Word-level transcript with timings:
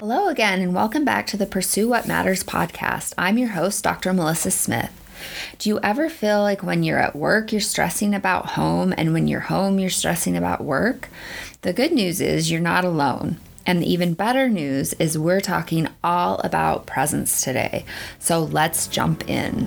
Hello 0.00 0.28
again, 0.28 0.60
and 0.60 0.76
welcome 0.76 1.04
back 1.04 1.26
to 1.26 1.36
the 1.36 1.44
Pursue 1.44 1.88
What 1.88 2.06
Matters 2.06 2.44
podcast. 2.44 3.14
I'm 3.18 3.36
your 3.36 3.48
host, 3.48 3.82
Dr. 3.82 4.12
Melissa 4.12 4.52
Smith. 4.52 4.92
Do 5.58 5.68
you 5.68 5.80
ever 5.82 6.08
feel 6.08 6.40
like 6.40 6.62
when 6.62 6.84
you're 6.84 7.00
at 7.00 7.16
work, 7.16 7.50
you're 7.50 7.60
stressing 7.60 8.14
about 8.14 8.50
home, 8.50 8.94
and 8.96 9.12
when 9.12 9.26
you're 9.26 9.40
home, 9.40 9.80
you're 9.80 9.90
stressing 9.90 10.36
about 10.36 10.60
work? 10.60 11.08
The 11.62 11.72
good 11.72 11.90
news 11.90 12.20
is 12.20 12.48
you're 12.48 12.60
not 12.60 12.84
alone. 12.84 13.38
And 13.66 13.82
the 13.82 13.92
even 13.92 14.14
better 14.14 14.48
news 14.48 14.92
is 15.00 15.18
we're 15.18 15.40
talking 15.40 15.88
all 16.04 16.38
about 16.44 16.86
presence 16.86 17.42
today. 17.42 17.84
So 18.20 18.44
let's 18.44 18.86
jump 18.86 19.28
in. 19.28 19.66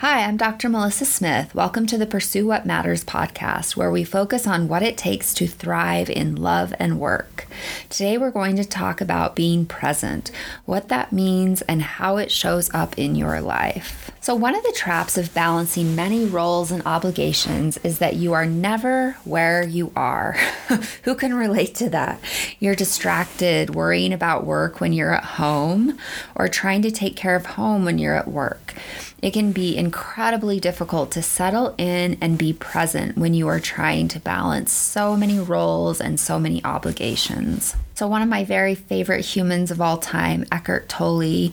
Hi, 0.00 0.24
I'm 0.24 0.38
Dr. 0.38 0.70
Melissa 0.70 1.04
Smith. 1.04 1.54
Welcome 1.54 1.84
to 1.88 1.98
the 1.98 2.06
Pursue 2.06 2.46
What 2.46 2.64
Matters 2.64 3.04
podcast, 3.04 3.76
where 3.76 3.90
we 3.90 4.02
focus 4.02 4.46
on 4.46 4.66
what 4.66 4.82
it 4.82 4.96
takes 4.96 5.34
to 5.34 5.46
thrive 5.46 6.08
in 6.08 6.36
love 6.36 6.72
and 6.78 6.98
work. 6.98 7.46
Today, 7.90 8.16
we're 8.16 8.30
going 8.30 8.56
to 8.56 8.64
talk 8.64 9.02
about 9.02 9.36
being 9.36 9.66
present, 9.66 10.30
what 10.64 10.88
that 10.88 11.12
means, 11.12 11.60
and 11.60 11.82
how 11.82 12.16
it 12.16 12.30
shows 12.30 12.72
up 12.72 12.98
in 12.98 13.14
your 13.14 13.42
life. 13.42 14.09
So, 14.30 14.36
one 14.36 14.54
of 14.54 14.62
the 14.62 14.70
traps 14.70 15.18
of 15.18 15.34
balancing 15.34 15.96
many 15.96 16.24
roles 16.24 16.70
and 16.70 16.86
obligations 16.86 17.78
is 17.78 17.98
that 17.98 18.14
you 18.14 18.32
are 18.32 18.46
never 18.46 19.16
where 19.24 19.66
you 19.66 19.90
are. 19.96 20.34
Who 21.02 21.16
can 21.16 21.34
relate 21.34 21.74
to 21.74 21.90
that? 21.90 22.20
You're 22.60 22.76
distracted, 22.76 23.74
worrying 23.74 24.12
about 24.12 24.46
work 24.46 24.80
when 24.80 24.92
you're 24.92 25.12
at 25.12 25.24
home, 25.24 25.98
or 26.36 26.46
trying 26.46 26.80
to 26.82 26.92
take 26.92 27.16
care 27.16 27.34
of 27.34 27.44
home 27.44 27.84
when 27.84 27.98
you're 27.98 28.14
at 28.14 28.28
work. 28.28 28.74
It 29.20 29.32
can 29.32 29.50
be 29.50 29.76
incredibly 29.76 30.60
difficult 30.60 31.10
to 31.10 31.22
settle 31.22 31.74
in 31.76 32.16
and 32.20 32.38
be 32.38 32.52
present 32.52 33.18
when 33.18 33.34
you 33.34 33.48
are 33.48 33.58
trying 33.58 34.06
to 34.08 34.20
balance 34.20 34.70
so 34.70 35.16
many 35.16 35.40
roles 35.40 36.00
and 36.00 36.20
so 36.20 36.38
many 36.38 36.64
obligations. 36.64 37.74
So, 37.96 38.06
one 38.06 38.22
of 38.22 38.28
my 38.28 38.44
very 38.44 38.76
favorite 38.76 39.24
humans 39.24 39.70
of 39.70 39.80
all 39.80 39.98
time, 39.98 40.46
Eckhart 40.52 40.88
Tolle, 40.88 41.50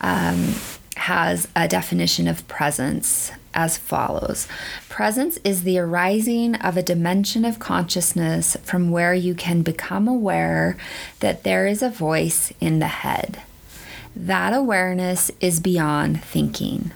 um, 0.00 0.54
has 0.96 1.46
a 1.54 1.68
definition 1.68 2.26
of 2.26 2.46
presence 2.48 3.30
as 3.54 3.78
follows 3.78 4.46
Presence 4.88 5.38
is 5.44 5.62
the 5.62 5.78
arising 5.78 6.54
of 6.56 6.76
a 6.76 6.82
dimension 6.82 7.44
of 7.44 7.58
consciousness 7.58 8.56
from 8.62 8.90
where 8.90 9.12
you 9.12 9.34
can 9.34 9.62
become 9.62 10.08
aware 10.08 10.76
that 11.20 11.42
there 11.42 11.66
is 11.66 11.82
a 11.82 11.90
voice 11.90 12.52
in 12.60 12.78
the 12.78 12.86
head. 12.86 13.42
That 14.14 14.54
awareness 14.54 15.30
is 15.40 15.60
beyond 15.60 16.24
thinking. 16.24 16.92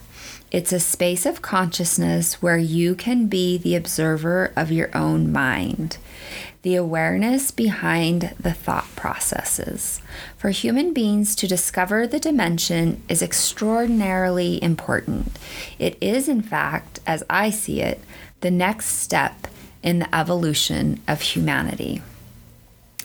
It's 0.51 0.73
a 0.73 0.81
space 0.81 1.27
of 1.27 1.43
consciousness 1.43 2.41
where 2.41 2.56
you 2.56 2.95
can 2.95 3.27
be 3.27 3.59
the 3.59 3.77
observer 3.77 4.53
of 4.56 4.73
your 4.73 4.89
own 4.97 5.31
mind, 5.31 5.98
the 6.62 6.75
awareness 6.75 7.50
behind 7.50 8.34
the 8.39 8.53
thought 8.53 8.86
processes. 8.94 10.03
For 10.36 10.50
human 10.50 10.92
beings 10.92 11.34
to 11.36 11.47
discover 11.47 12.06
the 12.06 12.20
dimension 12.20 13.03
is 13.08 13.22
extraordinarily 13.22 14.62
important. 14.62 15.38
It 15.78 15.97
is, 16.00 16.28
in 16.28 16.42
fact, 16.42 17.00
as 17.06 17.22
I 17.31 17.50
see 17.50 17.81
it, 17.81 18.00
the 18.41 18.50
next 18.50 18.86
step 18.86 19.47
in 19.83 20.00
the 20.00 20.14
evolution 20.14 21.00
of 21.08 21.22
humanity. 21.22 22.03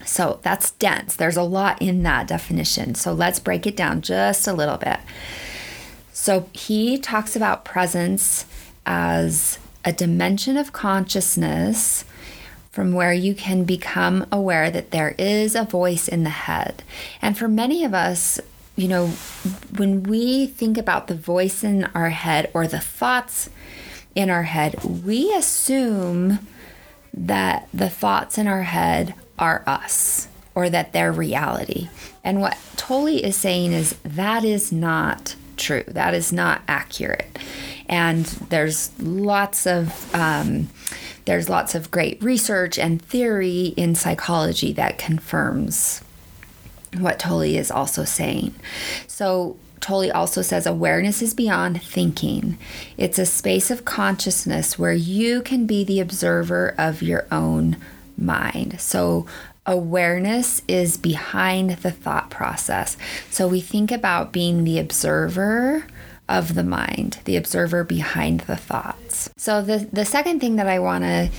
So 0.06 0.40
that's 0.44 0.72
dense. 0.72 1.16
There's 1.16 1.38
a 1.38 1.44
lot 1.44 1.82
in 1.82 2.04
that 2.04 2.28
definition. 2.28 2.96
So 2.96 3.14
let's 3.14 3.40
break 3.40 3.66
it 3.66 3.78
down 3.78 4.02
just 4.02 4.48
a 4.48 4.54
little 4.54 4.78
bit. 4.78 5.00
So 6.12 6.50
he 6.54 6.98
talks 6.98 7.36
about 7.36 7.66
presence 7.66 8.46
as 8.86 9.60
a 9.84 9.94
dimension 9.94 10.58
of 10.58 10.74
consciousness 10.74 12.06
from 12.76 12.92
where 12.92 13.14
you 13.14 13.34
can 13.34 13.64
become 13.64 14.28
aware 14.34 14.70
that 14.70 14.92
there 14.92 15.16
is 15.18 15.56
a 15.56 15.64
voice 15.64 16.10
in 16.10 16.26
the 16.26 16.30
head. 16.30 16.84
And 17.22 17.38
for 17.38 17.48
many 17.48 17.86
of 17.86 17.94
us, 17.94 18.38
you 18.76 18.90
know, 18.90 19.08
when 19.78 20.04
we 20.04 20.48
think 20.48 20.78
about 20.78 21.08
the 21.08 21.16
voice 21.16 21.64
in 21.64 21.86
our 21.96 22.10
head 22.10 22.52
or 22.54 22.68
the 22.68 22.82
thoughts 22.82 23.50
in 24.14 24.30
our 24.30 24.44
head, 24.44 24.84
we 24.84 25.34
assume 25.34 26.40
that 27.14 27.70
the 27.74 27.90
thoughts 27.90 28.38
in 28.38 28.46
our 28.46 28.64
head 28.64 29.16
are 29.40 29.64
us 29.66 30.28
or 30.54 30.70
that 30.70 30.92
they're 30.92 31.14
reality. 31.14 31.88
And 32.26 32.42
what 32.42 32.58
Tolle 32.76 33.08
is 33.08 33.38
saying 33.38 33.72
is 33.72 33.96
that 34.04 34.44
is 34.44 34.74
not 34.74 35.38
true. 35.56 35.86
That 35.88 36.14
is 36.14 36.34
not 36.34 36.62
accurate. 36.68 37.40
And 37.88 38.26
there's 38.26 38.92
lots 39.00 39.66
of 39.66 40.14
um, 40.14 40.68
there's 41.26 41.50
lots 41.50 41.76
of 41.76 41.92
great 41.92 42.22
research 42.24 42.78
and 42.78 43.02
theory 43.02 43.74
in 43.76 43.96
psychology 43.96 44.72
that 44.74 44.98
confirms 44.98 46.02
what 46.98 47.20
Tolle 47.20 47.42
is 47.42 47.72
also 47.72 48.06
saying. 48.06 48.54
So 49.08 49.58
Tolle 49.82 50.12
also 50.12 50.42
says 50.42 50.66
awareness 50.66 51.22
is 51.22 51.34
beyond 51.34 51.82
thinking. 51.82 52.58
It's 52.98 53.20
a 53.20 53.26
space 53.26 53.70
of 53.70 53.86
consciousness 53.86 54.80
where 54.80 54.94
you 54.94 55.42
can 55.42 55.66
be 55.66 55.84
the 55.84 56.00
observer 56.00 56.74
of 56.78 57.02
your 57.02 57.28
own 57.32 57.78
mind. 58.18 58.80
So 58.80 59.26
awareness 59.66 60.62
is 60.68 60.98
behind 60.98 61.72
the 61.72 61.92
thought 61.92 62.30
process. 62.30 62.98
So 63.30 63.48
we 63.48 63.62
think 63.62 63.92
about 63.92 64.32
being 64.32 64.64
the 64.64 64.80
observer 64.80 65.86
of 66.28 66.56
the 66.56 66.64
mind, 66.64 67.20
the 67.26 67.36
observer 67.36 67.84
behind 67.84 68.42
the 68.42 68.56
thoughts. 68.56 69.30
So 69.38 69.62
the 69.62 69.88
the 69.92 70.06
second 70.06 70.40
thing 70.40 70.56
that 70.56 70.68
I 70.68 70.80
want 70.80 71.04
to 71.04 71.30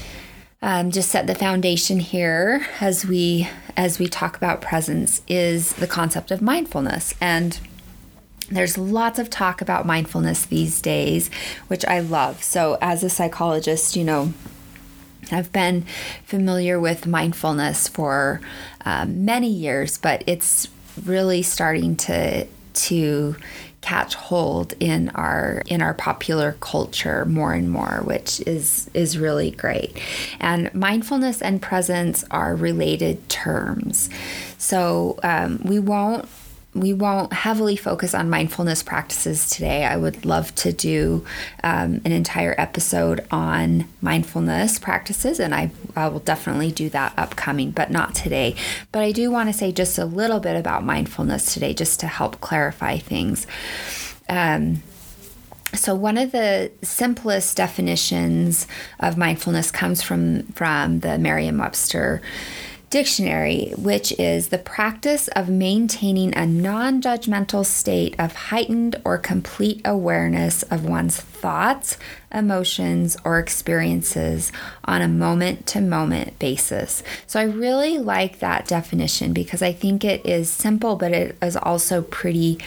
um, 0.63 0.91
just 0.91 1.11
set 1.11 1.27
the 1.27 1.35
foundation 1.35 2.01
here 2.01 2.67
as 2.81 3.05
we 3.05 3.49
as 3.77 3.99
we 3.99 4.07
talk 4.07 4.37
about 4.37 4.61
presence 4.61 5.23
is 5.29 5.73
the 5.75 5.87
concept 5.87 6.31
of 6.31 6.41
mindfulness 6.41 7.15
and 7.21 7.61
there's 8.49 8.79
lots 8.79 9.19
of 9.19 9.29
talk 9.29 9.61
about 9.61 9.87
mindfulness 9.87 10.47
these 10.47 10.81
days, 10.81 11.31
which 11.67 11.85
I 11.85 12.01
love. 12.01 12.45
So, 12.45 12.79
as 12.81 13.03
a 13.03 13.11
psychologist, 13.11 13.97
you 13.97 14.05
know, 14.05 14.33
I've 15.33 15.53
been 15.53 15.85
familiar 16.25 16.79
with 16.79 17.07
mindfulness 17.07 17.89
for 17.89 18.41
um, 18.85 19.25
many 19.25 19.49
years, 19.49 19.99
but 19.99 20.23
it's 20.27 20.69
really 21.05 21.43
starting 21.43 21.97
to 21.97 22.47
to 22.75 23.37
catch 23.87 24.17
hold 24.17 24.75
in 24.81 25.09
our 25.11 25.63
in 25.67 25.81
our 25.81 25.95
popular 25.95 26.57
culture 26.59 27.25
more 27.27 27.53
and 27.53 27.71
more 27.71 28.01
which 28.03 28.41
is 28.41 28.91
is 28.95 29.17
really 29.17 29.53
great. 29.53 29.97
And 30.41 30.75
mindfulness 30.75 31.41
and 31.41 31.63
presence 31.63 32.25
are 32.33 32.57
related 32.57 33.29
terms. 33.29 34.11
So 34.59 35.21
um, 35.23 35.61
we 35.63 35.79
won't 35.79 36.27
we 36.81 36.92
won't 36.92 37.32
heavily 37.32 37.76
focus 37.76 38.14
on 38.14 38.28
mindfulness 38.28 38.82
practices 38.82 39.48
today. 39.50 39.84
I 39.84 39.97
would 39.97 40.25
love 40.25 40.54
to 40.56 40.72
do 40.72 41.25
um, 41.64 42.00
an 42.04 42.12
entire 42.12 42.54
episode 42.59 43.26
on 43.31 43.88
mindfulness 44.00 44.78
practices, 44.78 45.41
and 45.41 45.54
I, 45.54 45.70
I 45.94 46.09
will 46.09 46.20
definitely 46.20 46.70
do 46.70 46.88
that 46.91 47.14
upcoming, 47.16 47.70
but 47.70 47.91
not 47.91 48.14
today. 48.14 48.54
But 48.92 49.03
I 49.03 49.12
do 49.12 49.31
want 49.31 49.48
to 49.48 49.53
say 49.53 49.72
just 49.72 49.98
a 49.98 50.04
little 50.04 50.41
bit 50.41 50.56
about 50.56 50.84
mindfulness 50.84 51.53
today, 51.54 51.75
just 51.75 52.00
to 52.00 52.06
help 52.06 52.41
clarify 52.41 52.98
things. 52.98 53.47
Um, 54.28 54.82
so 55.75 55.94
one 55.94 56.16
of 56.16 56.32
the 56.32 56.70
simplest 56.82 57.56
definitions 57.56 58.66
of 59.00 59.19
mindfulness 59.19 59.70
comes 59.70 60.03
from 60.03 60.44
from 60.48 61.00
the 61.00 61.19
Merriam-Webster 61.19 62.22
dictionary, 62.91 63.73
which 63.77 64.12
is 64.19 64.49
the 64.49 64.59
practice 64.59 65.29
of 65.29 65.49
maintaining 65.49 66.37
a 66.37 66.47
non 66.47 67.03
judgmental 67.03 67.65
state 67.65 68.15
of 68.19 68.35
heightened 68.35 68.97
or 69.05 69.19
complete 69.19 69.81
awareness 69.85 70.62
of 70.65 70.85
one's 70.85 71.21
thoughts, 71.21 71.99
emotions, 72.33 73.17
or 73.25 73.38
experiences 73.38 74.53
on 74.85 75.03
a 75.03 75.09
moment 75.09 75.67
to 75.67 75.81
moment 75.81 76.38
basis. 76.38 77.03
So 77.27 77.41
I 77.41 77.44
really 77.44 77.99
like 77.99 78.38
that 78.38 78.69
definition 78.69 79.32
because 79.32 79.62
I 79.62 79.73
think 79.73 80.05
it 80.05 80.25
is 80.25 80.49
simple, 80.49 80.97
but 80.97 81.12
it 81.12 81.37
is 81.43 81.56
also 81.56 82.03
pretty. 82.03 82.59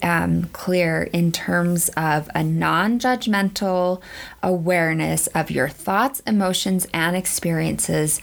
Um, 0.00 0.44
clear 0.52 1.10
in 1.12 1.32
terms 1.32 1.88
of 1.96 2.30
a 2.32 2.44
non 2.44 3.00
judgmental 3.00 4.00
awareness 4.44 5.26
of 5.26 5.50
your 5.50 5.68
thoughts, 5.68 6.20
emotions, 6.20 6.86
and 6.94 7.16
experiences 7.16 8.20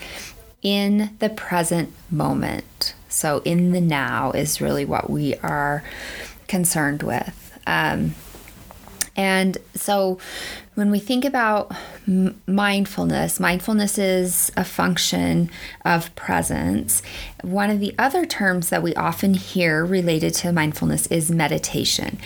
in 0.66 1.10
the 1.20 1.28
present 1.28 1.92
moment. 2.10 2.92
So, 3.08 3.40
in 3.44 3.70
the 3.70 3.80
now 3.80 4.32
is 4.32 4.60
really 4.60 4.84
what 4.84 5.08
we 5.08 5.36
are 5.36 5.84
concerned 6.48 7.04
with. 7.04 7.56
Um, 7.68 8.16
and 9.14 9.58
so, 9.76 10.18
when 10.74 10.90
we 10.90 10.98
think 10.98 11.24
about 11.24 11.70
m- 12.08 12.42
mindfulness, 12.48 13.38
mindfulness 13.38 13.96
is 13.96 14.50
a 14.56 14.64
function 14.64 15.50
of 15.84 16.12
presence. 16.16 17.00
One 17.42 17.70
of 17.70 17.78
the 17.78 17.94
other 17.96 18.26
terms 18.26 18.68
that 18.70 18.82
we 18.82 18.92
often 18.96 19.34
hear 19.34 19.84
related 19.84 20.34
to 20.34 20.52
mindfulness 20.52 21.06
is 21.06 21.30
meditation. 21.30 22.18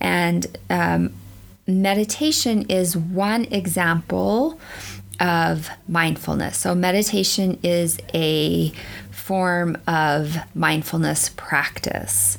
And 0.00 0.56
um, 0.70 1.14
meditation 1.66 2.62
is 2.68 2.96
one 2.96 3.44
example 3.46 4.60
of 5.20 5.68
mindfulness. 5.88 6.56
So, 6.58 6.74
meditation 6.74 7.58
is 7.62 7.98
a 8.14 8.72
form 9.10 9.76
of 9.86 10.36
mindfulness 10.54 11.30
practice 11.36 12.38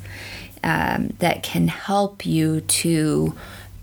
um, 0.64 1.14
that 1.20 1.44
can 1.44 1.68
help 1.68 2.26
you 2.26 2.62
to 2.62 3.36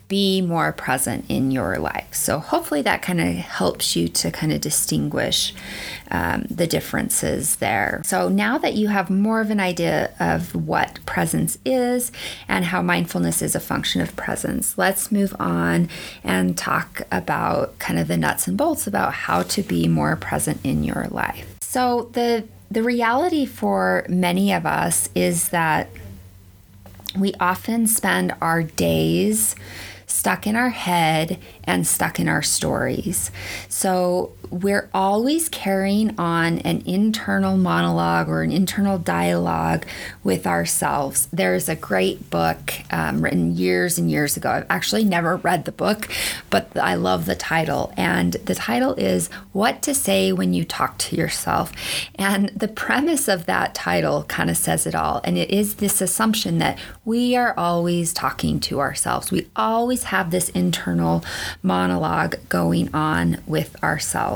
be 0.09 0.41
more 0.41 0.73
present 0.73 1.25
in 1.29 1.51
your 1.51 1.79
life. 1.79 2.15
So, 2.15 2.39
hopefully, 2.39 2.83
that 2.83 3.03
kind 3.03 3.21
of 3.21 3.35
helps 3.35 3.97
you 3.97 4.09
to 4.09 4.31
kind 4.31 4.53
of 4.53 4.61
distinguish 4.61 5.53
um, 6.11 6.47
the 6.49 6.67
differences 6.67 7.57
there. 7.57 8.03
So, 8.05 8.29
now 8.29 8.57
that 8.59 8.75
you 8.75 8.89
have 8.89 9.11
more 9.11 9.41
of 9.41 9.51
an 9.51 9.59
idea 9.59 10.15
of 10.21 10.55
what 10.55 11.05
presence 11.07 11.59
is 11.65 12.13
and 12.47 12.67
how 12.67 12.83
mindfulness 12.83 13.43
is 13.43 13.57
a 13.57 13.61
function 13.61 14.01
of 14.01 14.15
presence, 14.15 14.79
let's 14.79 15.11
move 15.11 15.35
on 15.41 15.89
and 16.23 16.57
talk 16.57 17.03
about 17.11 17.79
kind 17.81 17.99
of 17.99 18.07
the 18.07 18.17
nuts 18.17 18.47
and 18.47 18.57
bolts 18.57 18.87
about 18.87 19.13
how 19.13 19.43
to 19.43 19.63
be 19.63 19.89
more 19.89 20.15
present 20.15 20.61
in 20.63 20.85
your 20.85 21.09
life. 21.11 21.57
So, 21.61 22.11
the 22.13 22.45
the 22.71 22.83
reality 22.83 23.45
for 23.47 24.07
many 24.09 24.53
of 24.53 24.67
us 24.67 25.09
is 25.15 25.49
that 25.49 25.89
we 27.19 27.33
often 27.41 27.87
spend 27.87 28.35
our 28.41 28.63
days 28.63 29.57
stuck 30.07 30.47
in 30.47 30.57
our 30.57 30.71
head 30.71 31.39
and 31.65 31.87
stuck 31.87 32.19
in 32.19 32.29
our 32.29 32.43
stories. 32.43 33.31
So 33.69 34.33
we're 34.51 34.89
always 34.93 35.49
carrying 35.49 36.19
on 36.19 36.59
an 36.61 36.83
internal 36.87 37.57
monologue 37.57 38.29
or 38.29 38.43
an 38.43 38.53
internal 38.53 38.99
dialogue 38.99 39.87
with 40.23 40.47
ourselves. 40.47 41.29
There's 41.33 41.69
a 41.69 41.77
great 41.77 42.31
book 42.31 42.75
um, 42.91 43.23
written 43.23 43.57
years 43.57 43.99
and 43.99 44.11
years 44.11 44.37
ago. 44.37 44.51
I've 44.51 44.67
actually 44.71 45.05
never 45.05 45.37
read 45.37 45.65
the 45.65 45.73
book, 45.73 46.09
but 46.51 46.77
I 46.77 46.95
love 46.95 47.27
the 47.27 47.35
title. 47.35 47.93
And 47.97 48.35
the 48.35 48.55
title 48.55 48.95
is 48.95 49.29
What 49.53 49.83
to 49.83 49.95
Say 49.95 50.33
When 50.33 50.55
You 50.55 50.65
Talk 50.65 50.99
to 50.99 51.17
Yourself. 51.17 51.73
And 52.17 52.49
the 52.51 52.69
premise 52.69 53.29
of 53.29 53.47
that 53.47 53.75
title 53.75 54.25
kind 54.25 54.51
of 54.51 54.57
says 54.57 54.87
it 54.87 54.95
all. 54.95 55.21
And 55.25 55.39
it 55.39 55.51
is 55.51 55.77
this 55.77 56.01
assumption 56.01 56.59
that 56.59 56.79
we 57.05 57.37
are 57.37 57.55
always 57.57 58.13
talking 58.13 58.61
to 58.61 58.81
ourselves, 58.81 59.31
we 59.31 59.49
always 59.55 60.05
have 60.05 60.31
this 60.31 60.49
internal 60.51 61.25
monologue 61.63 62.37
going 62.49 62.93
on 62.95 63.39
with 63.47 63.83
ourselves. 63.83 64.36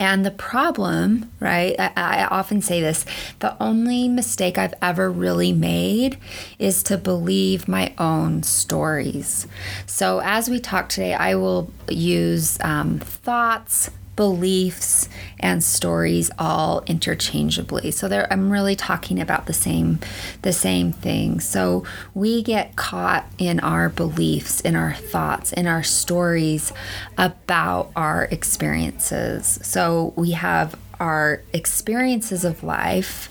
And 0.00 0.24
the 0.24 0.30
problem, 0.30 1.30
right? 1.40 1.76
I, 1.78 1.92
I, 1.94 2.24
often 2.24 2.62
say 2.62 2.80
this 2.80 3.04
the 3.40 3.54
only 3.62 4.08
mistake 4.08 4.56
I've 4.56 4.72
ever 4.80 5.10
really 5.10 5.52
made 5.52 6.16
is 6.58 6.82
to 6.84 6.96
believe 6.96 7.68
my 7.68 7.92
own 7.98 8.42
stories. 8.42 9.46
So, 9.84 10.20
as 10.24 10.48
we 10.48 10.58
talk 10.58 10.88
today, 10.88 11.12
I 11.12 11.34
will 11.34 11.70
use 11.86 12.56
um, 12.62 12.98
thoughts, 12.98 13.90
beliefs 14.20 15.08
and 15.38 15.64
stories 15.64 16.30
all 16.38 16.82
interchangeably. 16.86 17.90
So 17.90 18.06
there 18.06 18.30
I'm 18.30 18.52
really 18.52 18.76
talking 18.76 19.18
about 19.18 19.46
the 19.46 19.54
same 19.54 19.98
the 20.42 20.52
same 20.52 20.92
thing. 20.92 21.40
So 21.40 21.84
we 22.12 22.42
get 22.42 22.76
caught 22.76 23.24
in 23.38 23.60
our 23.60 23.88
beliefs, 23.88 24.60
in 24.60 24.76
our 24.76 24.92
thoughts, 24.92 25.54
in 25.54 25.66
our 25.66 25.82
stories 25.82 26.70
about 27.16 27.92
our 27.96 28.24
experiences. 28.30 29.58
So 29.62 30.12
we 30.16 30.32
have 30.32 30.76
our 31.00 31.42
experiences 31.54 32.44
of 32.44 32.62
life, 32.62 33.30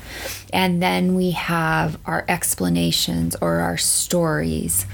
and 0.52 0.82
then 0.82 1.14
we 1.14 1.30
have 1.32 2.00
our 2.06 2.26
explanations 2.28 3.36
or 3.42 3.58
our 3.58 3.78
stories 3.78 4.88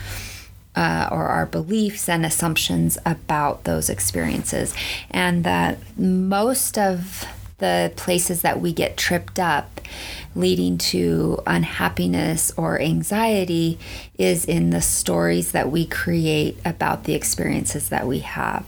uh, 0.76 1.10
or 1.12 1.28
our 1.28 1.46
beliefs 1.46 2.10
and 2.10 2.26
assumptions 2.26 2.98
about 3.06 3.64
those 3.64 3.90
experiences. 3.90 4.74
And 5.10 5.44
that 5.44 5.80
most 5.98 6.78
of 6.78 7.26
the 7.58 7.94
places 7.96 8.42
that 8.42 8.60
we 8.60 8.74
get 8.74 8.98
tripped 8.98 9.40
up 9.40 9.80
leading 10.36 10.78
to 10.78 11.42
unhappiness 11.48 12.52
or 12.58 12.82
anxiety 12.82 13.80
is 14.18 14.44
in 14.44 14.72
the 14.72 14.82
stories 14.82 15.54
that 15.54 15.72
we 15.72 15.86
create 15.86 16.58
about 16.66 17.06
the 17.06 17.14
experiences 17.14 17.88
that 17.90 18.06
we 18.06 18.20
have. 18.20 18.66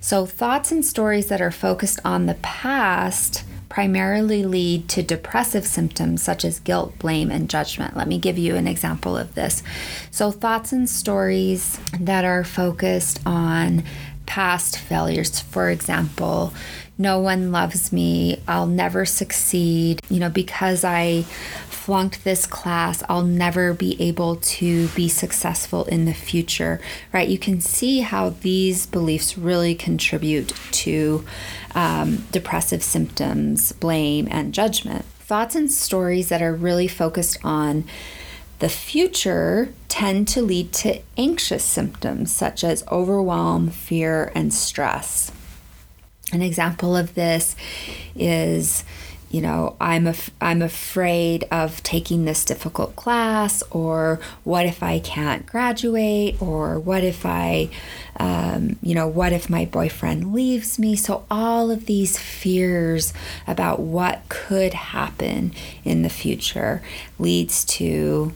So, 0.00 0.24
thoughts 0.24 0.72
and 0.72 0.84
stories 0.84 1.26
that 1.26 1.42
are 1.42 1.50
focused 1.50 2.00
on 2.04 2.26
the 2.26 2.34
past 2.34 3.44
primarily 3.70 4.44
lead 4.44 4.88
to 4.88 5.02
depressive 5.02 5.64
symptoms 5.64 6.20
such 6.20 6.44
as 6.44 6.58
guilt, 6.60 6.98
blame, 6.98 7.30
and 7.30 7.48
judgment. 7.48 7.96
Let 7.96 8.08
me 8.08 8.18
give 8.18 8.36
you 8.36 8.56
an 8.56 8.66
example 8.66 9.16
of 9.16 9.34
this. 9.34 9.62
So, 10.10 10.30
thoughts 10.30 10.72
and 10.72 10.90
stories 10.90 11.80
that 11.98 12.26
are 12.26 12.44
focused 12.44 13.20
on 13.24 13.84
past 14.26 14.76
failures, 14.76 15.40
for 15.40 15.70
example, 15.70 16.52
no 16.98 17.18
one 17.18 17.50
loves 17.50 17.92
me, 17.92 18.42
I'll 18.46 18.66
never 18.66 19.06
succeed, 19.06 20.00
you 20.10 20.20
know, 20.20 20.28
because 20.28 20.84
I 20.84 21.24
flunked 21.80 22.24
this 22.24 22.44
class, 22.44 23.02
I'll 23.08 23.24
never 23.24 23.72
be 23.72 24.00
able 24.00 24.36
to 24.36 24.88
be 24.88 25.08
successful 25.08 25.86
in 25.86 26.04
the 26.04 26.12
future, 26.12 26.78
right? 27.10 27.26
You 27.26 27.38
can 27.38 27.62
see 27.62 28.00
how 28.00 28.30
these 28.30 28.84
beliefs 28.84 29.38
really 29.38 29.74
contribute 29.74 30.52
to 30.72 31.24
um, 31.74 32.26
depressive 32.32 32.82
symptoms, 32.82 33.72
blame, 33.72 34.28
and 34.30 34.52
judgment. 34.52 35.06
Thoughts 35.20 35.54
and 35.54 35.72
stories 35.72 36.28
that 36.28 36.42
are 36.42 36.54
really 36.54 36.86
focused 36.86 37.38
on 37.42 37.84
the 38.58 38.68
future 38.68 39.72
tend 39.88 40.28
to 40.28 40.42
lead 40.42 40.74
to 40.74 41.00
anxious 41.16 41.64
symptoms 41.64 42.30
such 42.30 42.62
as 42.62 42.84
overwhelm, 42.88 43.70
fear, 43.70 44.30
and 44.34 44.52
stress. 44.52 45.32
An 46.30 46.42
example 46.42 46.94
of 46.94 47.14
this 47.14 47.56
is 48.14 48.84
you 49.30 49.40
know 49.40 49.76
i'm 49.80 50.06
af- 50.06 50.30
i'm 50.40 50.60
afraid 50.60 51.44
of 51.50 51.82
taking 51.82 52.24
this 52.24 52.44
difficult 52.44 52.94
class 52.96 53.62
or 53.70 54.20
what 54.44 54.66
if 54.66 54.82
i 54.82 54.98
can't 54.98 55.46
graduate 55.46 56.40
or 56.42 56.78
what 56.78 57.04
if 57.04 57.24
i 57.24 57.68
um, 58.16 58.76
you 58.82 58.94
know 58.94 59.06
what 59.06 59.32
if 59.32 59.48
my 59.48 59.64
boyfriend 59.64 60.32
leaves 60.34 60.78
me 60.78 60.96
so 60.96 61.24
all 61.30 61.70
of 61.70 61.86
these 61.86 62.18
fears 62.18 63.14
about 63.46 63.80
what 63.80 64.22
could 64.28 64.74
happen 64.74 65.52
in 65.84 66.02
the 66.02 66.10
future 66.10 66.82
leads 67.18 67.64
to 67.64 68.32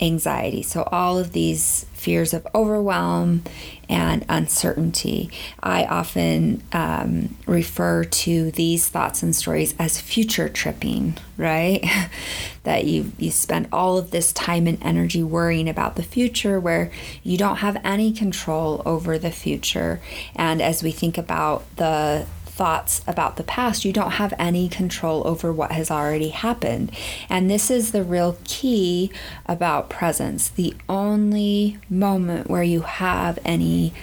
anxiety. 0.00 0.62
So, 0.62 0.84
all 0.84 1.18
of 1.18 1.32
these 1.32 1.84
fears 1.92 2.32
of 2.32 2.46
overwhelm 2.54 3.42
and 3.90 4.24
uncertainty. 4.28 5.28
I 5.60 5.84
often 5.84 6.62
um, 6.72 7.36
refer 7.46 8.04
to 8.04 8.52
these 8.52 8.88
thoughts 8.88 9.22
and 9.22 9.34
stories 9.34 9.74
as 9.78 10.00
future 10.00 10.48
tripping, 10.48 11.18
right? 11.36 11.84
that 12.62 12.84
you, 12.84 13.12
you 13.18 13.30
spend 13.32 13.68
all 13.72 13.98
of 13.98 14.12
this 14.12 14.32
time 14.32 14.66
and 14.68 14.78
energy 14.82 15.22
worrying 15.22 15.68
about 15.68 15.96
the 15.96 16.02
future 16.04 16.60
where 16.60 16.92
you 17.24 17.36
don't 17.36 17.56
have 17.56 17.80
any 17.82 18.12
control 18.12 18.80
over 18.86 19.18
the 19.18 19.32
future. 19.32 20.00
And 20.36 20.62
as 20.62 20.82
we 20.82 20.92
think 20.92 21.18
about 21.18 21.64
the 21.76 22.26
thoughts 22.60 23.00
about 23.06 23.36
the 23.36 23.42
past, 23.42 23.86
you 23.86 23.92
don't 23.92 24.10
have 24.10 24.34
any 24.38 24.68
control 24.68 25.26
over 25.26 25.50
what 25.50 25.72
has 25.72 25.90
already 25.90 26.28
happened. 26.28 26.92
And 27.30 27.50
this 27.50 27.70
is 27.70 27.92
the 27.92 28.04
real 28.04 28.36
key 28.44 29.10
about 29.46 29.88
presence. 29.88 30.50
The 30.50 30.74
only 30.86 31.78
moment 31.88 32.50
where 32.50 32.62
you 32.62 32.82
have 32.82 33.38
any 33.46 33.94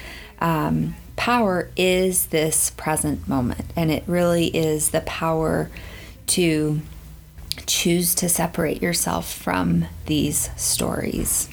um, 0.42 0.96
power 1.16 1.70
is 1.78 2.26
this 2.28 2.72
present 2.72 3.28
moment. 3.28 3.66
And 3.76 3.92
it 3.92 4.04
really 4.08 4.48
is 4.48 4.90
the 4.90 5.02
power 5.02 5.70
to 6.28 6.82
choose 7.68 8.16
to 8.16 8.28
separate 8.28 8.82
yourself 8.82 9.32
from 9.32 9.86
these 10.08 10.50
stories. 10.60 11.48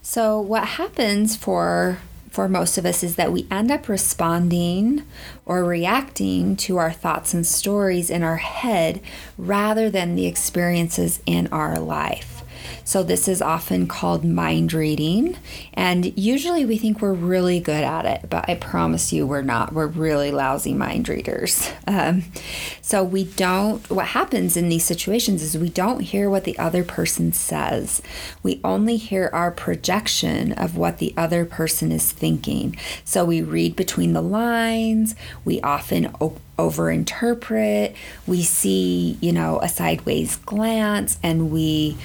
So, 0.00 0.40
what 0.40 0.64
happens 0.64 1.36
for 1.36 1.98
for 2.40 2.48
most 2.48 2.78
of 2.78 2.86
us 2.86 3.02
is 3.02 3.16
that 3.16 3.32
we 3.32 3.46
end 3.50 3.70
up 3.70 3.86
responding 3.86 5.04
or 5.44 5.62
reacting 5.62 6.56
to 6.56 6.78
our 6.78 6.90
thoughts 6.90 7.34
and 7.34 7.46
stories 7.46 8.08
in 8.08 8.22
our 8.22 8.38
head 8.38 8.98
rather 9.36 9.90
than 9.90 10.14
the 10.14 10.24
experiences 10.24 11.20
in 11.26 11.46
our 11.48 11.78
life. 11.78 12.39
So, 12.84 13.02
this 13.02 13.28
is 13.28 13.40
often 13.42 13.86
called 13.86 14.24
mind 14.24 14.72
reading. 14.72 15.36
And 15.74 16.16
usually 16.18 16.64
we 16.64 16.78
think 16.78 17.00
we're 17.00 17.12
really 17.12 17.60
good 17.60 17.84
at 17.84 18.04
it, 18.06 18.30
but 18.30 18.48
I 18.48 18.54
promise 18.54 19.12
you 19.12 19.26
we're 19.26 19.42
not. 19.42 19.72
We're 19.72 19.86
really 19.86 20.30
lousy 20.30 20.74
mind 20.74 21.08
readers. 21.08 21.70
Um, 21.90 22.22
so, 22.80 23.02
we 23.02 23.24
don't, 23.24 23.90
what 23.90 24.06
happens 24.06 24.56
in 24.56 24.68
these 24.68 24.84
situations 24.84 25.42
is 25.42 25.58
we 25.58 25.70
don't 25.70 26.00
hear 26.00 26.30
what 26.30 26.44
the 26.44 26.56
other 26.56 26.84
person 26.84 27.32
says. 27.32 28.00
We 28.44 28.60
only 28.62 28.96
hear 28.96 29.28
our 29.32 29.50
projection 29.50 30.52
of 30.52 30.76
what 30.76 30.98
the 30.98 31.12
other 31.16 31.44
person 31.44 31.90
is 31.90 32.12
thinking. 32.12 32.76
So, 33.04 33.24
we 33.24 33.42
read 33.42 33.74
between 33.74 34.12
the 34.12 34.22
lines, 34.22 35.16
we 35.44 35.60
often 35.62 36.14
overinterpret, 36.60 37.94
we 38.26 38.42
see, 38.42 39.18
you 39.20 39.32
know, 39.32 39.58
a 39.60 39.68
sideways 39.68 40.36
glance, 40.36 41.18
and 41.22 41.50
we 41.50 41.96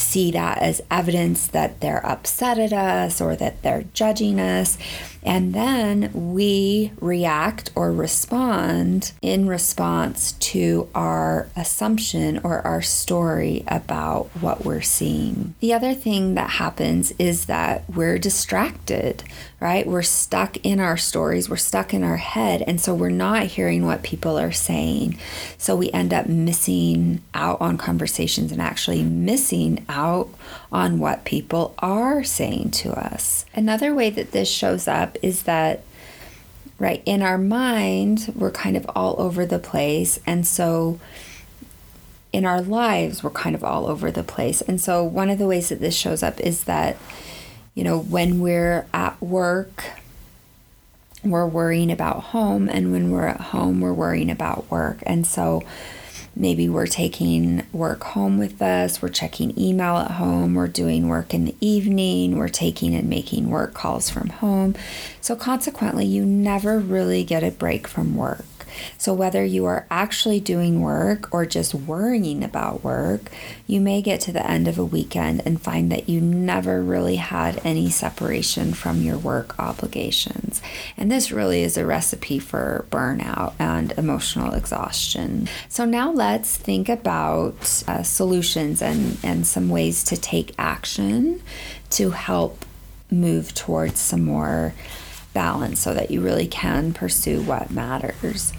see 0.00 0.30
that 0.32 0.58
as 0.58 0.80
evidence 0.90 1.46
that 1.48 1.80
they're 1.80 2.04
upset 2.04 2.58
at 2.58 2.72
us 2.72 3.20
or 3.20 3.36
that 3.36 3.62
they're 3.62 3.84
judging 3.94 4.40
us. 4.40 4.78
And 5.22 5.52
then 5.52 6.10
we 6.14 6.92
react 6.98 7.70
or 7.74 7.92
respond 7.92 9.12
in 9.20 9.46
response 9.46 10.32
to 10.32 10.88
our 10.94 11.48
assumption 11.54 12.40
or 12.42 12.62
our 12.66 12.80
story 12.80 13.62
about 13.68 14.30
what 14.40 14.64
we're 14.64 14.80
seeing. 14.80 15.54
The 15.60 15.74
other 15.74 15.92
thing 15.92 16.34
that 16.34 16.50
happens 16.50 17.12
is 17.18 17.46
that 17.46 17.84
we're 17.94 18.18
distracted, 18.18 19.22
right? 19.60 19.86
We're 19.86 20.00
stuck 20.00 20.56
in 20.64 20.80
our 20.80 20.96
stories, 20.96 21.50
we're 21.50 21.56
stuck 21.56 21.92
in 21.92 22.02
our 22.02 22.16
head. 22.16 22.62
And 22.66 22.80
so 22.80 22.94
we're 22.94 23.10
not 23.10 23.44
hearing 23.44 23.84
what 23.84 24.02
people 24.02 24.38
are 24.38 24.52
saying. 24.52 25.18
So 25.58 25.76
we 25.76 25.90
end 25.90 26.14
up 26.14 26.26
missing 26.26 27.22
out 27.34 27.60
on 27.60 27.76
conversations 27.76 28.52
and 28.52 28.62
actually 28.62 29.02
missing 29.02 29.84
out 29.88 30.30
on 30.72 30.98
what 30.98 31.24
people 31.24 31.74
are 31.78 32.24
saying 32.24 32.70
to 32.70 32.90
us. 32.92 33.44
Another 33.54 33.94
way 33.94 34.08
that 34.08 34.32
this 34.32 34.50
shows 34.50 34.88
up 34.88 35.18
is 35.22 35.42
that, 35.42 35.84
right, 36.78 37.02
in 37.04 37.20
our 37.20 37.38
mind, 37.38 38.32
we're 38.34 38.50
kind 38.50 38.78
of 38.78 38.90
all 38.94 39.14
over 39.20 39.44
the 39.44 39.58
place. 39.58 40.18
And 40.26 40.46
so 40.46 40.98
in 42.32 42.46
our 42.46 42.62
lives, 42.62 43.22
we're 43.22 43.28
kind 43.28 43.54
of 43.54 43.62
all 43.62 43.86
over 43.86 44.10
the 44.10 44.22
place. 44.22 44.62
And 44.62 44.80
so 44.80 45.04
one 45.04 45.28
of 45.28 45.38
the 45.38 45.46
ways 45.46 45.68
that 45.68 45.80
this 45.80 45.96
shows 45.96 46.22
up 46.22 46.40
is 46.40 46.64
that, 46.64 46.96
you 47.80 47.84
know, 47.84 47.98
when 47.98 48.40
we're 48.40 48.86
at 48.92 49.18
work, 49.22 49.84
we're 51.24 51.46
worrying 51.46 51.90
about 51.90 52.24
home, 52.24 52.68
and 52.68 52.92
when 52.92 53.10
we're 53.10 53.26
at 53.26 53.40
home, 53.40 53.80
we're 53.80 53.94
worrying 53.94 54.28
about 54.28 54.70
work. 54.70 54.98
And 55.06 55.26
so, 55.26 55.62
maybe 56.36 56.68
we're 56.68 56.86
taking 56.86 57.64
work 57.72 58.04
home 58.04 58.36
with 58.36 58.60
us, 58.60 59.00
we're 59.00 59.08
checking 59.08 59.58
email 59.58 59.96
at 59.96 60.10
home, 60.10 60.56
we're 60.56 60.68
doing 60.68 61.08
work 61.08 61.32
in 61.32 61.46
the 61.46 61.56
evening, 61.62 62.36
we're 62.36 62.50
taking 62.50 62.94
and 62.94 63.08
making 63.08 63.48
work 63.48 63.72
calls 63.72 64.10
from 64.10 64.28
home. 64.28 64.74
So, 65.22 65.34
consequently, 65.34 66.04
you 66.04 66.26
never 66.26 66.78
really 66.78 67.24
get 67.24 67.42
a 67.42 67.50
break 67.50 67.88
from 67.88 68.14
work. 68.14 68.44
So, 68.98 69.14
whether 69.14 69.44
you 69.44 69.64
are 69.66 69.86
actually 69.90 70.40
doing 70.40 70.80
work 70.80 71.32
or 71.32 71.46
just 71.46 71.74
worrying 71.74 72.44
about 72.44 72.84
work, 72.84 73.30
you 73.66 73.80
may 73.80 74.02
get 74.02 74.20
to 74.22 74.32
the 74.32 74.48
end 74.48 74.68
of 74.68 74.78
a 74.78 74.84
weekend 74.84 75.42
and 75.44 75.60
find 75.60 75.90
that 75.92 76.08
you 76.08 76.20
never 76.20 76.82
really 76.82 77.16
had 77.16 77.60
any 77.64 77.90
separation 77.90 78.72
from 78.74 79.02
your 79.02 79.18
work 79.18 79.58
obligations. 79.58 80.60
And 80.96 81.10
this 81.10 81.32
really 81.32 81.62
is 81.62 81.76
a 81.76 81.86
recipe 81.86 82.38
for 82.38 82.86
burnout 82.90 83.54
and 83.58 83.92
emotional 83.92 84.54
exhaustion. 84.54 85.48
So, 85.68 85.84
now 85.84 86.10
let's 86.10 86.56
think 86.56 86.88
about 86.88 87.82
uh, 87.86 88.02
solutions 88.02 88.82
and, 88.82 89.18
and 89.22 89.46
some 89.46 89.68
ways 89.68 90.04
to 90.04 90.16
take 90.16 90.54
action 90.58 91.42
to 91.90 92.10
help 92.10 92.64
move 93.10 93.54
towards 93.54 94.00
some 94.00 94.24
more 94.24 94.72
balance 95.32 95.80
so 95.80 95.94
that 95.94 96.10
you 96.10 96.20
really 96.20 96.46
can 96.46 96.92
pursue 96.92 97.42
what 97.42 97.70
matters. 97.70 98.52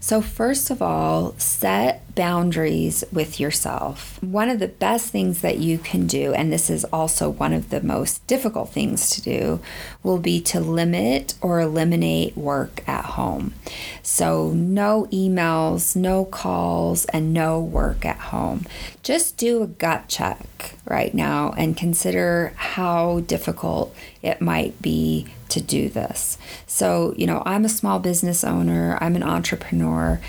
So, 0.00 0.20
first 0.20 0.70
of 0.70 0.82
all, 0.82 1.34
set 1.38 2.14
boundaries 2.14 3.04
with 3.12 3.40
yourself. 3.40 4.22
One 4.22 4.50
of 4.50 4.58
the 4.58 4.68
best 4.68 5.10
things 5.10 5.40
that 5.40 5.58
you 5.58 5.78
can 5.78 6.06
do, 6.06 6.34
and 6.34 6.52
this 6.52 6.68
is 6.68 6.84
also 6.86 7.30
one 7.30 7.52
of 7.52 7.70
the 7.70 7.80
most 7.80 8.26
difficult 8.26 8.70
things 8.70 9.10
to 9.10 9.22
do, 9.22 9.60
will 10.02 10.18
be 10.18 10.40
to 10.42 10.60
limit 10.60 11.34
or 11.40 11.60
eliminate 11.60 12.36
work 12.36 12.86
at 12.88 13.04
home. 13.04 13.54
So, 14.02 14.50
no 14.50 15.06
emails, 15.12 15.96
no 15.96 16.24
calls, 16.24 17.04
and 17.06 17.32
no 17.32 17.60
work 17.60 18.04
at 18.04 18.18
home. 18.18 18.66
Just 19.02 19.36
do 19.36 19.62
a 19.62 19.66
gut 19.66 20.08
check 20.08 20.74
right 20.84 21.14
now 21.14 21.54
and 21.56 21.76
consider 21.76 22.52
how 22.56 23.20
difficult 23.20 23.94
it 24.22 24.40
might 24.40 24.80
be 24.82 25.26
to 25.52 25.60
do 25.60 25.88
this. 25.88 26.38
So, 26.66 27.14
you 27.16 27.26
know, 27.26 27.42
I'm 27.44 27.64
a 27.64 27.70
small 27.70 27.98
business 27.98 28.42
owner, 28.42 28.98
I'm 29.00 29.16
an 29.16 29.22
entrepreneur. 29.22 30.20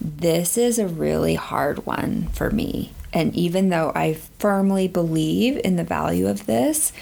This 0.00 0.56
is 0.56 0.78
a 0.78 0.86
really 0.86 1.34
hard 1.34 1.84
one 1.84 2.28
for 2.28 2.50
me. 2.50 2.92
And 3.12 3.34
even 3.34 3.70
though 3.70 3.90
I 3.94 4.14
firmly 4.38 4.86
believe 4.86 5.60
in 5.64 5.76
the 5.76 5.84
value 5.84 6.28
of 6.28 6.46
this, 6.46 6.92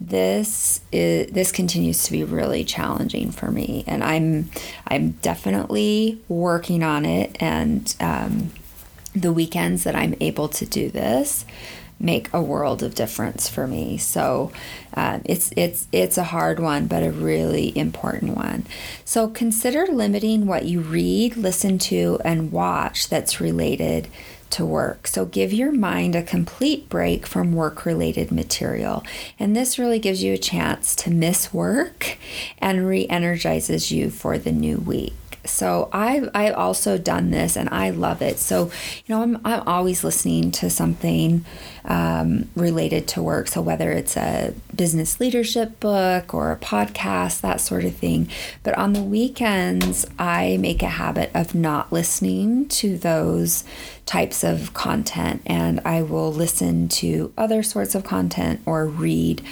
this 0.00 0.80
is 0.92 1.30
this 1.32 1.50
continues 1.50 2.04
to 2.04 2.12
be 2.12 2.22
really 2.22 2.62
challenging 2.62 3.32
for 3.32 3.50
me 3.50 3.82
and 3.88 4.04
i'm 4.04 4.48
i'm 4.86 5.10
definitely 5.10 6.20
working 6.28 6.84
on 6.84 7.04
it 7.04 7.36
and 7.40 7.96
um, 7.98 8.52
the 9.16 9.32
weekends 9.32 9.82
that 9.82 9.96
i'm 9.96 10.14
able 10.20 10.48
to 10.48 10.64
do 10.64 10.88
this 10.88 11.44
make 12.00 12.32
a 12.32 12.42
world 12.42 12.82
of 12.82 12.94
difference 12.94 13.48
for 13.48 13.66
me. 13.66 13.98
So 13.98 14.52
um, 14.94 15.22
it's 15.24 15.50
it's 15.56 15.86
it's 15.92 16.18
a 16.18 16.24
hard 16.24 16.60
one, 16.60 16.86
but 16.86 17.02
a 17.02 17.10
really 17.10 17.76
important 17.76 18.36
one. 18.36 18.66
So 19.04 19.28
consider 19.28 19.86
limiting 19.86 20.46
what 20.46 20.64
you 20.64 20.80
read, 20.80 21.36
listen 21.36 21.78
to, 21.78 22.20
and 22.24 22.52
watch 22.52 23.08
that's 23.08 23.40
related 23.40 24.08
to 24.50 24.64
work. 24.64 25.06
So 25.06 25.26
give 25.26 25.52
your 25.52 25.72
mind 25.72 26.14
a 26.14 26.22
complete 26.22 26.88
break 26.88 27.26
from 27.26 27.52
work 27.52 27.84
related 27.84 28.32
material. 28.32 29.04
And 29.38 29.54
this 29.54 29.78
really 29.78 29.98
gives 29.98 30.22
you 30.22 30.32
a 30.32 30.38
chance 30.38 30.96
to 30.96 31.10
miss 31.10 31.52
work 31.52 32.16
and 32.58 32.86
re 32.86 33.06
energizes 33.08 33.90
you 33.90 34.10
for 34.10 34.38
the 34.38 34.52
new 34.52 34.78
week. 34.78 35.27
So 35.44 35.88
I've 35.92 36.28
I've 36.34 36.54
also 36.54 36.98
done 36.98 37.30
this 37.30 37.56
and 37.56 37.68
I 37.70 37.90
love 37.90 38.22
it. 38.22 38.38
So 38.38 38.70
you 39.06 39.14
know 39.14 39.22
I'm 39.22 39.40
I'm 39.44 39.62
always 39.66 40.04
listening 40.04 40.50
to 40.52 40.70
something 40.70 41.44
um, 41.84 42.48
related 42.54 43.08
to 43.08 43.22
work. 43.22 43.48
So 43.48 43.60
whether 43.60 43.90
it's 43.90 44.16
a 44.16 44.54
business 44.74 45.20
leadership 45.20 45.80
book 45.80 46.34
or 46.34 46.52
a 46.52 46.56
podcast, 46.56 47.40
that 47.40 47.60
sort 47.60 47.84
of 47.84 47.96
thing. 47.96 48.28
But 48.62 48.76
on 48.76 48.92
the 48.92 49.02
weekends, 49.02 50.06
I 50.18 50.58
make 50.58 50.82
a 50.82 50.88
habit 50.88 51.30
of 51.34 51.54
not 51.54 51.92
listening 51.92 52.68
to 52.68 52.98
those 52.98 53.64
types 54.08 54.42
of 54.42 54.72
content 54.72 55.42
and 55.44 55.80
I 55.84 56.00
will 56.00 56.32
listen 56.32 56.88
to 56.88 57.30
other 57.36 57.62
sorts 57.62 57.94
of 57.94 58.04
content 58.04 58.62
or 58.64 58.86
read 58.86 59.42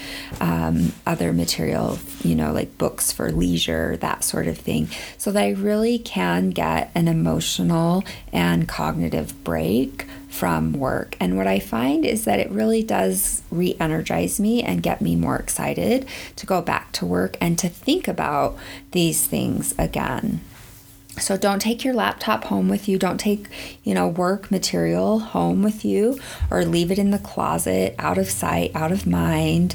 um, 0.40 0.94
other 1.06 1.34
material, 1.34 1.98
you 2.25 2.34
know, 2.34 2.54
like 2.54 2.78
books 2.78 3.12
for 3.12 3.30
leisure, 3.30 3.98
that 3.98 4.25
sort 4.25 4.46
of 4.46 4.56
thing, 4.56 4.88
so 5.18 5.30
that 5.30 5.42
I 5.42 5.50
really 5.50 5.98
can 5.98 6.50
get 6.50 6.90
an 6.94 7.06
emotional 7.06 8.02
and 8.32 8.66
cognitive 8.66 9.44
break 9.44 10.06
from 10.30 10.72
work. 10.72 11.16
And 11.20 11.36
what 11.36 11.46
I 11.46 11.58
find 11.58 12.06
is 12.06 12.25
that 12.25 12.40
it 12.40 12.50
really 12.50 12.82
does 12.82 13.42
re 13.50 13.76
energize 13.78 14.40
me 14.40 14.62
and 14.62 14.82
get 14.82 15.02
me 15.02 15.16
more 15.16 15.36
excited 15.36 16.06
to 16.36 16.46
go 16.46 16.62
back 16.62 16.92
to 16.92 17.04
work 17.04 17.36
and 17.42 17.58
to 17.58 17.68
think 17.68 18.08
about 18.08 18.56
these 18.92 19.26
things 19.26 19.75
again. 19.78 20.40
So 21.18 21.37
don't 21.37 21.61
take 21.61 21.82
your 21.82 21.94
laptop 21.94 22.44
home 22.44 22.68
with 22.68 22.88
you. 22.88 22.99
Don't 22.99 23.18
take, 23.18 23.46
you 23.82 23.94
know, 23.94 24.06
work 24.06 24.50
material 24.50 25.18
home 25.18 25.62
with 25.62 25.85
you 25.85 26.18
or 26.50 26.64
leave 26.64 26.90
it 26.90 26.99
in 26.99 27.11
the 27.11 27.18
closet, 27.18 27.94
out 27.99 28.18
of 28.18 28.28
sight, 28.28 28.73
out 28.75 28.92
of 28.92 29.06
mind. 29.06 29.75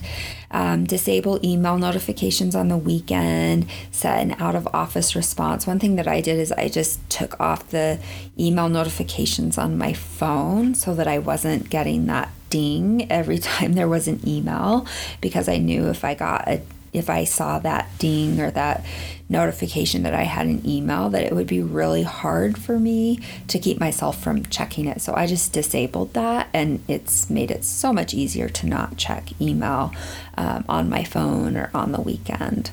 Um, 0.53 0.83
disable 0.83 1.39
email 1.45 1.77
notifications 1.77 2.55
on 2.55 2.67
the 2.67 2.77
weekend, 2.77 3.67
set 3.89 4.21
an 4.21 4.35
out 4.37 4.53
of 4.53 4.67
office 4.73 5.15
response. 5.15 5.65
One 5.65 5.79
thing 5.79 5.95
that 5.95 6.09
I 6.09 6.19
did 6.19 6.39
is 6.39 6.51
I 6.51 6.67
just 6.67 7.09
took 7.09 7.39
off 7.39 7.69
the 7.69 7.99
email 8.37 8.67
notifications 8.67 9.57
on 9.57 9.77
my 9.77 9.93
phone 9.93 10.75
so 10.75 10.93
that 10.95 11.07
I 11.07 11.19
wasn't 11.19 11.69
getting 11.69 12.05
that 12.07 12.29
ding 12.49 13.09
every 13.09 13.37
time 13.39 13.73
there 13.73 13.87
was 13.87 14.07
an 14.07 14.19
email 14.27 14.85
because 15.21 15.47
I 15.47 15.57
knew 15.57 15.87
if 15.87 16.03
I 16.03 16.13
got 16.13 16.47
a 16.47 16.61
if 16.93 17.09
I 17.09 17.23
saw 17.23 17.59
that 17.59 17.89
ding 17.97 18.39
or 18.39 18.51
that 18.51 18.83
notification 19.29 20.03
that 20.03 20.13
I 20.13 20.23
had 20.23 20.45
an 20.45 20.67
email, 20.67 21.09
that 21.09 21.23
it 21.23 21.33
would 21.33 21.47
be 21.47 21.61
really 21.61 22.03
hard 22.03 22.57
for 22.57 22.77
me 22.77 23.19
to 23.47 23.59
keep 23.59 23.79
myself 23.79 24.21
from 24.21 24.43
checking 24.45 24.87
it. 24.87 25.01
So 25.01 25.15
I 25.15 25.25
just 25.25 25.53
disabled 25.53 26.13
that, 26.13 26.49
and 26.53 26.83
it's 26.87 27.29
made 27.29 27.49
it 27.49 27.63
so 27.63 27.93
much 27.93 28.13
easier 28.13 28.49
to 28.49 28.67
not 28.67 28.97
check 28.97 29.29
email 29.41 29.93
um, 30.37 30.65
on 30.67 30.89
my 30.89 31.03
phone 31.03 31.55
or 31.55 31.71
on 31.73 31.93
the 31.93 32.01
weekend. 32.01 32.71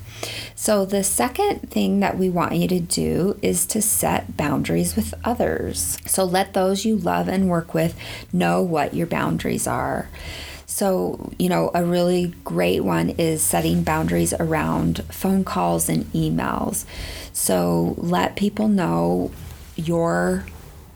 So, 0.56 0.84
the 0.84 1.04
second 1.04 1.70
thing 1.70 2.00
that 2.00 2.18
we 2.18 2.28
want 2.28 2.56
you 2.56 2.66
to 2.68 2.80
do 2.80 3.38
is 3.42 3.64
to 3.66 3.80
set 3.80 4.36
boundaries 4.36 4.96
with 4.96 5.14
others. 5.22 5.98
So, 6.06 6.24
let 6.24 6.54
those 6.54 6.84
you 6.84 6.96
love 6.96 7.28
and 7.28 7.48
work 7.48 7.74
with 7.74 7.96
know 8.32 8.62
what 8.62 8.94
your 8.94 9.06
boundaries 9.06 9.68
are. 9.68 10.08
So, 10.78 11.32
you 11.40 11.48
know, 11.48 11.72
a 11.74 11.84
really 11.84 12.34
great 12.44 12.84
one 12.84 13.10
is 13.10 13.42
setting 13.42 13.82
boundaries 13.82 14.32
around 14.32 14.98
phone 15.10 15.42
calls 15.42 15.88
and 15.88 16.04
emails. 16.12 16.84
So, 17.32 17.96
let 17.98 18.36
people 18.36 18.68
know 18.68 19.32
your 19.74 20.44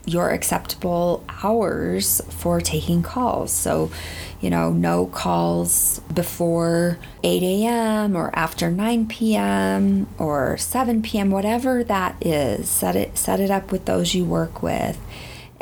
your 0.05 0.31
acceptable 0.31 1.25
hours 1.43 2.21
for 2.29 2.61
taking 2.61 3.03
calls. 3.03 3.51
So, 3.51 3.91
you 4.41 4.51
know, 4.51 4.73
no 4.73 5.07
calls 5.07 5.99
before 6.15 6.99
8 7.25 7.43
a.m. 7.43 8.15
or 8.15 8.31
after 8.37 8.71
9 8.71 9.09
p.m. 9.09 10.07
or 10.17 10.57
7 10.59 11.03
p.m., 11.03 11.33
whatever 11.33 11.83
that 11.83 12.25
is. 12.25 12.71
Set 12.71 12.95
it 12.95 13.19
set 13.19 13.41
it 13.41 13.51
up 13.51 13.73
with 13.73 13.87
those 13.87 14.15
you 14.15 14.25
work 14.25 14.62
with 14.62 14.97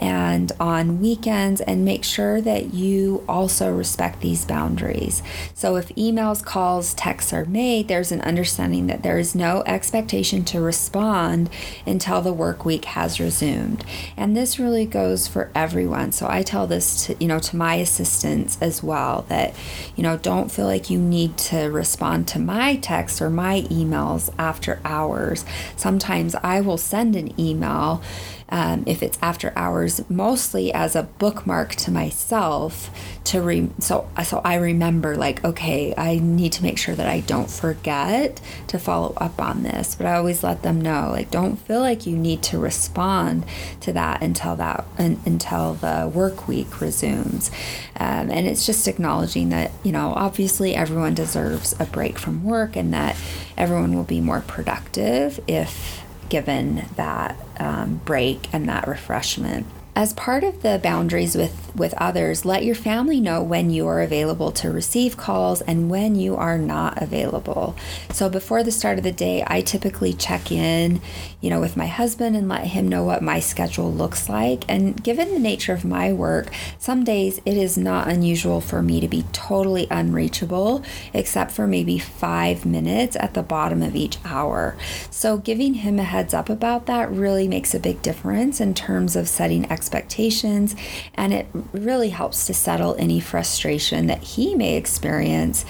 and 0.01 0.51
on 0.59 1.01
weekends 1.01 1.61
and 1.61 1.85
make 1.85 2.03
sure 2.03 2.41
that 2.41 2.73
you 2.73 3.23
also 3.29 3.71
respect 3.71 4.21
these 4.21 4.47
boundaries. 4.47 5.23
So 5.55 5.77
if 5.77 5.91
emails, 5.91 6.43
calls, 6.43 6.95
texts 6.95 7.33
are 7.33 7.45
made, 7.45 7.89
there's 7.89 8.11
an 8.11 8.23
understanding 8.23 8.87
that 8.87 9.03
there 9.03 9.19
is 9.19 9.35
no 9.35 9.63
expectation 9.67 10.45
to 10.47 10.61
respond 10.61 11.51
until 11.87 12.23
the 12.23 12.33
work 12.33 12.65
week 12.65 12.87
has 12.87 13.21
resumed. 13.21 13.85
And 14.17 14.35
this 14.35 14.59
really 14.59 14.87
goes 14.87 15.29
for 15.29 15.51
everyone. 15.55 16.13
So 16.13 16.27
I 16.29 16.43
tell 16.43 16.67
this 16.67 17.07
to, 17.07 17.17
you 17.21 17.29
know, 17.29 17.39
to 17.39 17.57
my 17.57 17.75
assistants 17.75 18.57
as 18.61 18.83
well 18.83 19.27
that, 19.29 19.55
you 19.97 20.03
know, 20.03 20.17
don't 20.17 20.51
feel 20.51 20.67
like 20.67 20.89
you 20.89 20.99
need 20.99 21.37
to 21.37 21.67
respond 21.67 22.27
to 22.29 22.39
my 22.39 22.77
text 22.77 23.21
or 23.21 23.29
my 23.29 23.63
emails 23.63 24.33
after 24.39 24.81
hours. 24.85 25.45
Sometimes 25.77 26.35
I 26.37 26.63
will 26.63 26.79
send 26.79 27.17
an 27.17 27.39
email 27.39 28.03
um, 28.51 28.83
if 28.87 29.03
it's 29.03 29.19
after 29.23 29.53
hours, 29.55 30.03
mostly 30.09 30.73
as 30.73 30.97
a 30.97 31.05
bookmark 31.05 31.75
to 31.77 31.91
myself 31.91 32.91
to 33.25 33.41
re- 33.41 33.71
so 33.79 34.09
so 34.25 34.41
I 34.45 34.57
remember 34.57 35.17
like 35.17 35.45
okay, 35.45 35.95
I 35.97 36.19
need 36.19 36.53
to 36.55 36.63
make 36.63 36.79
sure 36.79 36.95
that 36.95 37.07
I 37.07 37.21
don't 37.21 37.51
forget 37.51 38.41
to 38.69 38.79
follow 38.79 39.15
up 39.17 39.41
on 39.41 39.63
this. 39.63 39.95
But 39.95 40.07
I 40.07 40.15
always 40.15 40.43
let 40.43 40.63
them 40.63 40.81
know 40.81 41.11
like 41.11 41.31
don't 41.31 41.57
feel 41.57 41.81
like 41.81 42.07
you 42.07 42.17
need 42.17 42.43
to 42.45 42.59
respond 42.59 43.45
to 43.81 43.93
that 43.93 44.23
until 44.23 44.57
that 44.57 44.85
un- 44.99 45.21
until 45.25 45.75
the 45.75 46.11
work 46.13 46.49
week 46.49 46.81
resumes. 46.81 47.51
Um, 47.97 48.31
and 48.31 48.47
it's 48.47 48.67
just 48.67 48.89
acknowledging 48.89 49.51
that 49.51 49.71
you 49.85 49.93
know 49.93 50.13
obviously 50.17 50.75
everyone 50.75 51.15
deserves 51.15 51.75
a 51.79 51.85
break 51.85 52.19
from 52.19 52.43
work 52.43 52.75
and 52.75 52.93
that 52.95 53.17
everyone 53.57 53.95
will 53.95 54.05
be 54.05 54.21
more 54.21 54.41
productive 54.41 55.39
if 55.47 56.00
given 56.31 56.87
that 56.97 57.37
um, 57.59 58.01
break 58.05 58.49
and 58.55 58.69
that 58.69 58.89
refreshment. 58.89 59.67
As 60.01 60.15
part 60.15 60.45
of 60.45 60.63
the 60.63 60.81
boundaries 60.83 61.37
with, 61.37 61.77
with 61.77 61.93
others, 61.99 62.47
let 62.47 62.65
your 62.65 62.75
family 62.75 63.21
know 63.21 63.43
when 63.43 63.69
you 63.69 63.87
are 63.87 64.01
available 64.01 64.51
to 64.53 64.71
receive 64.71 65.19
calls 65.19 65.61
and 65.61 65.91
when 65.91 66.15
you 66.15 66.37
are 66.37 66.57
not 66.57 67.03
available. 67.03 67.77
So 68.11 68.31
before 68.31 68.63
the 68.63 68.73
start 68.73 68.97
of 68.97 69.05
the 69.05 69.13
day, 69.13 69.45
I 69.47 69.61
typically 69.61 70.15
check 70.15 70.51
in, 70.51 71.03
you 71.43 71.51
know, 71.51 71.61
with 71.61 71.77
my 71.77 71.87
husband 71.87 72.35
and 72.35 72.49
let 72.49 72.69
him 72.69 72.89
know 72.89 73.05
what 73.05 73.23
my 73.23 73.41
schedule 73.41 73.93
looks 73.93 74.27
like. 74.31 74.65
And 74.71 75.05
given 75.05 75.35
the 75.35 75.39
nature 75.39 75.75
of 75.75 75.85
my 75.85 76.15
work, 76.15 76.49
some 76.79 77.05
days 77.05 77.43
it 77.45 77.59
is 77.59 77.77
not 77.77 78.09
unusual 78.09 78.63
for 78.63 78.81
me 78.81 79.01
to 79.01 79.09
be 79.09 79.27
totally 79.33 79.87
unreachable, 79.91 80.83
except 81.13 81.51
for 81.51 81.67
maybe 81.67 81.99
five 81.99 82.65
minutes 82.65 83.17
at 83.17 83.35
the 83.35 83.43
bottom 83.43 83.83
of 83.83 83.95
each 83.95 84.17
hour. 84.25 84.79
So 85.11 85.37
giving 85.37 85.75
him 85.75 85.99
a 85.99 86.05
heads 86.05 86.33
up 86.33 86.49
about 86.49 86.87
that 86.87 87.11
really 87.11 87.47
makes 87.47 87.75
a 87.75 87.79
big 87.79 88.01
difference 88.01 88.63
in 88.63 88.73
terms 88.73 89.15
of 89.15 89.29
setting 89.29 89.65
expectations 89.65 89.90
expectations, 89.91 90.77
and 91.15 91.33
it 91.33 91.49
really 91.73 92.11
helps 92.11 92.47
to 92.47 92.55
settle 92.55 92.95
any 92.97 93.19
frustration 93.19 94.07
that 94.07 94.23
he 94.23 94.55
may 94.55 94.77
experience, 94.77 95.65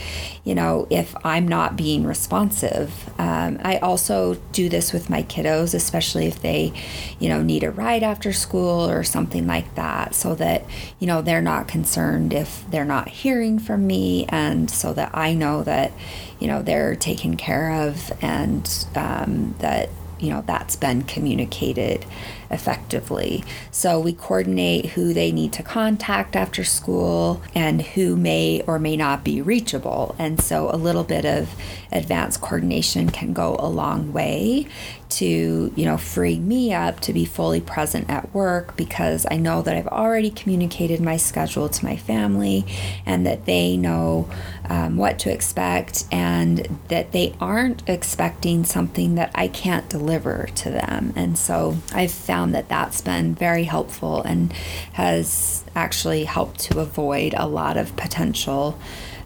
you 0.45 0.55
know, 0.55 0.87
if 0.91 1.15
I'm 1.25 1.49
not 1.49 1.75
being 1.75 2.05
responsive. 2.05 3.09
Um, 3.19 3.59
I 3.63 3.79
also 3.79 4.35
do 4.53 4.69
this 4.69 4.93
with 4.93 5.09
my 5.09 5.23
kiddos, 5.23 5.75
especially 5.75 6.27
if 6.27 6.43
they, 6.43 6.75
you 7.19 7.31
know, 7.31 7.43
need 7.43 7.65
a 7.65 7.71
ride 7.71 8.03
after 8.03 8.31
school 8.33 8.91
or 8.91 9.03
something 9.05 9.47
like 9.47 9.75
that, 9.77 10.15
so 10.15 10.35
that, 10.35 10.65
you 10.99 11.07
know, 11.07 11.23
they're 11.23 11.41
not 11.41 11.67
concerned 11.67 12.35
if 12.35 12.71
they're 12.71 12.85
not 12.85 13.09
hearing 13.09 13.59
from 13.59 13.87
me, 13.87 14.27
and 14.29 14.71
so 14.71 14.93
that 14.93 15.11
I 15.15 15.33
know 15.33 15.63
that, 15.63 15.93
you 16.39 16.47
know, 16.47 16.61
they're 16.61 16.95
taken 16.95 17.39
care 17.39 17.89
of 17.89 18.13
and 18.21 18.87
um, 18.95 19.55
that 19.61 19.89
you 20.19 20.29
know 20.29 20.45
that's 20.47 20.77
been 20.77 21.01
communicated 21.03 22.05
effectively. 22.51 23.45
So 23.71 24.01
we 24.01 24.13
coordinate 24.13 24.87
who 24.87 25.15
they 25.15 25.31
need 25.33 25.53
to 25.55 25.63
contact 25.63 26.35
after 26.35 26.65
school 26.65 27.43
and 27.55 27.83
who 27.83 28.17
may 28.17 28.63
or 28.67 28.79
may 28.79 28.97
not 28.97 29.25
be 29.25 29.41
reachable. 29.41 30.15
And 30.19 30.41
so 30.41 30.71
a 30.71 30.77
little 30.77 31.05
bit 31.05 31.25
of 31.25 31.55
advanced 31.93 32.41
coordination 32.41 33.11
can 33.11 33.33
go 33.33 33.57
a 33.59 33.69
long 33.69 34.13
way 34.13 34.67
to, 35.11 35.73
you 35.75 35.85
know, 35.85 35.97
free 35.97 36.39
me 36.39 36.73
up 36.73 37.01
to 37.01 37.13
be 37.13 37.25
fully 37.25 37.61
present 37.61 38.09
at 38.09 38.33
work 38.33 38.77
because 38.77 39.27
I 39.31 39.37
know 39.37 39.61
that 39.63 39.77
I've 39.77 39.89
already 39.89 40.31
communicated 40.31 41.01
my 41.01 41.17
schedule 41.17 41.69
to 41.69 41.85
my 41.85 41.97
family 41.97 42.65
and 43.05 43.27
that 43.27 43.45
they 43.45 43.77
know 43.77 44.29
um, 44.69 44.97
what 44.97 45.19
to 45.21 45.33
expect 45.33 46.05
and 46.13 46.79
that 46.89 47.13
they 47.13 47.35
aren't 47.41 47.89
expecting 47.89 48.65
something 48.65 49.17
that 49.17 49.33
I 49.35 49.49
can't 49.49 49.89
deliver 49.89 50.49
to 50.55 50.71
them. 50.71 51.13
And 51.17 51.37
so 51.37 51.77
I've 51.93 52.13
found 52.13 52.40
found 52.41 52.55
that 52.55 52.71
that's 52.71 53.03
been 53.03 53.35
very 53.35 53.65
helpful 53.65 54.23
and 54.23 54.51
has 54.95 55.63
actually 55.77 56.25
helped 56.25 56.59
to 56.59 56.81
avoid 56.81 57.35
a 57.37 57.47
lot 57.47 57.77
of 57.77 57.95
potential 57.97 58.79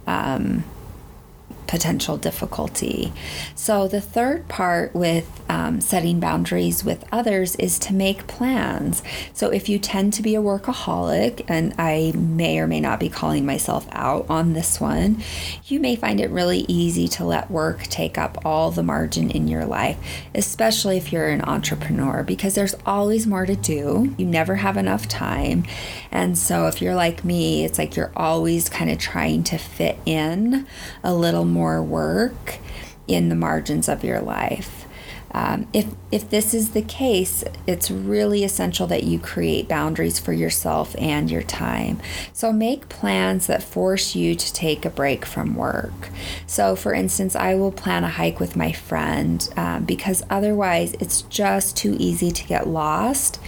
um, 0.08 0.64
potential 1.66 2.16
difficulty. 2.16 3.12
So, 3.54 3.88
the 3.88 4.00
third 4.00 4.48
part 4.48 4.94
with 4.94 5.42
um, 5.48 5.80
setting 5.80 6.20
boundaries 6.20 6.84
with 6.84 7.04
others 7.12 7.56
is 7.56 7.78
to 7.80 7.94
make 7.94 8.26
plans. 8.26 9.02
So, 9.32 9.50
if 9.50 9.68
you 9.68 9.78
tend 9.78 10.12
to 10.14 10.22
be 10.22 10.34
a 10.34 10.42
workaholic, 10.42 11.44
and 11.48 11.74
I 11.78 12.12
may 12.14 12.58
or 12.58 12.66
may 12.66 12.80
not 12.80 13.00
be 13.00 13.08
calling 13.08 13.46
myself 13.46 13.86
out 13.92 14.26
on 14.28 14.52
this 14.52 14.80
one, 14.80 15.22
you 15.66 15.80
may 15.80 15.96
find 15.96 16.20
it 16.20 16.30
really 16.30 16.64
easy 16.68 17.08
to 17.08 17.24
let 17.24 17.50
work 17.50 17.82
take 17.84 18.18
up 18.18 18.44
all 18.44 18.70
the 18.70 18.82
margin 18.82 19.30
in 19.30 19.48
your 19.48 19.64
life, 19.64 19.98
especially 20.34 20.96
if 20.96 21.12
you're 21.12 21.28
an 21.28 21.42
entrepreneur, 21.42 22.22
because 22.22 22.54
there's 22.54 22.74
always 22.86 23.26
more 23.26 23.46
to 23.46 23.56
do. 23.56 24.14
You 24.16 24.26
never 24.26 24.56
have 24.56 24.76
enough 24.76 25.08
time. 25.08 25.64
And 26.10 26.36
so, 26.36 26.66
if 26.66 26.80
you're 26.82 26.94
like 26.94 27.24
me, 27.24 27.64
it's 27.64 27.78
like 27.78 27.96
you're 27.96 28.12
always 28.16 28.68
kind 28.68 28.90
of 28.90 28.98
trying 28.98 29.42
to 29.44 29.58
fit 29.58 29.98
in 30.06 30.66
a 31.02 31.14
little 31.14 31.44
more 31.54 31.82
work 31.82 32.58
in 33.08 33.28
the 33.28 33.34
margins 33.34 33.88
of 33.88 34.04
your 34.04 34.20
life. 34.20 34.84
Um, 35.34 35.66
if 35.72 35.86
if 36.12 36.30
this 36.30 36.54
is 36.54 36.70
the 36.70 36.82
case, 36.82 37.42
it's 37.66 37.90
really 37.90 38.44
essential 38.44 38.86
that 38.86 39.02
you 39.02 39.18
create 39.18 39.66
boundaries 39.68 40.20
for 40.20 40.32
yourself 40.32 40.94
and 40.96 41.28
your 41.28 41.42
time. 41.42 42.00
So 42.32 42.52
make 42.52 42.88
plans 42.88 43.48
that 43.48 43.60
force 43.60 44.14
you 44.14 44.36
to 44.36 44.52
take 44.52 44.84
a 44.84 44.90
break 44.90 45.24
from 45.24 45.56
work. 45.56 46.10
So, 46.46 46.76
for 46.76 46.94
instance, 46.94 47.34
I 47.34 47.56
will 47.56 47.72
plan 47.72 48.04
a 48.04 48.08
hike 48.08 48.38
with 48.38 48.54
my 48.54 48.70
friend 48.70 49.48
um, 49.56 49.84
because 49.84 50.22
otherwise 50.30 50.92
it's 51.00 51.22
just 51.22 51.76
too 51.76 51.96
easy 51.98 52.30
to 52.30 52.46
get 52.46 52.68
lost 52.68 53.40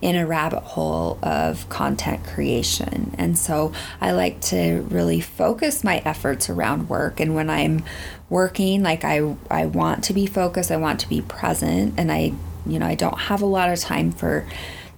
in 0.00 0.16
a 0.16 0.26
rabbit 0.26 0.62
hole 0.62 1.18
of 1.22 1.68
content 1.68 2.24
creation. 2.24 3.14
And 3.18 3.38
so 3.38 3.72
I 4.00 4.12
like 4.12 4.40
to 4.42 4.86
really 4.90 5.20
focus 5.20 5.82
my 5.82 5.98
efforts 6.04 6.48
around 6.48 6.88
work. 6.88 7.20
And 7.20 7.34
when 7.34 7.50
I'm 7.50 7.84
working, 8.30 8.82
like 8.82 9.04
I, 9.04 9.34
I 9.50 9.66
want 9.66 10.04
to 10.04 10.12
be 10.12 10.26
focused, 10.26 10.70
I 10.70 10.76
want 10.76 11.00
to 11.00 11.08
be 11.08 11.20
present, 11.22 11.94
and 11.96 12.12
I, 12.12 12.32
you 12.66 12.78
know, 12.78 12.86
I 12.86 12.94
don't 12.94 13.18
have 13.18 13.42
a 13.42 13.46
lot 13.46 13.70
of 13.70 13.80
time 13.80 14.12
for 14.12 14.46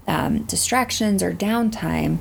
um, 0.06 0.42
distractions 0.44 1.22
or 1.22 1.32
downtime. 1.32 2.18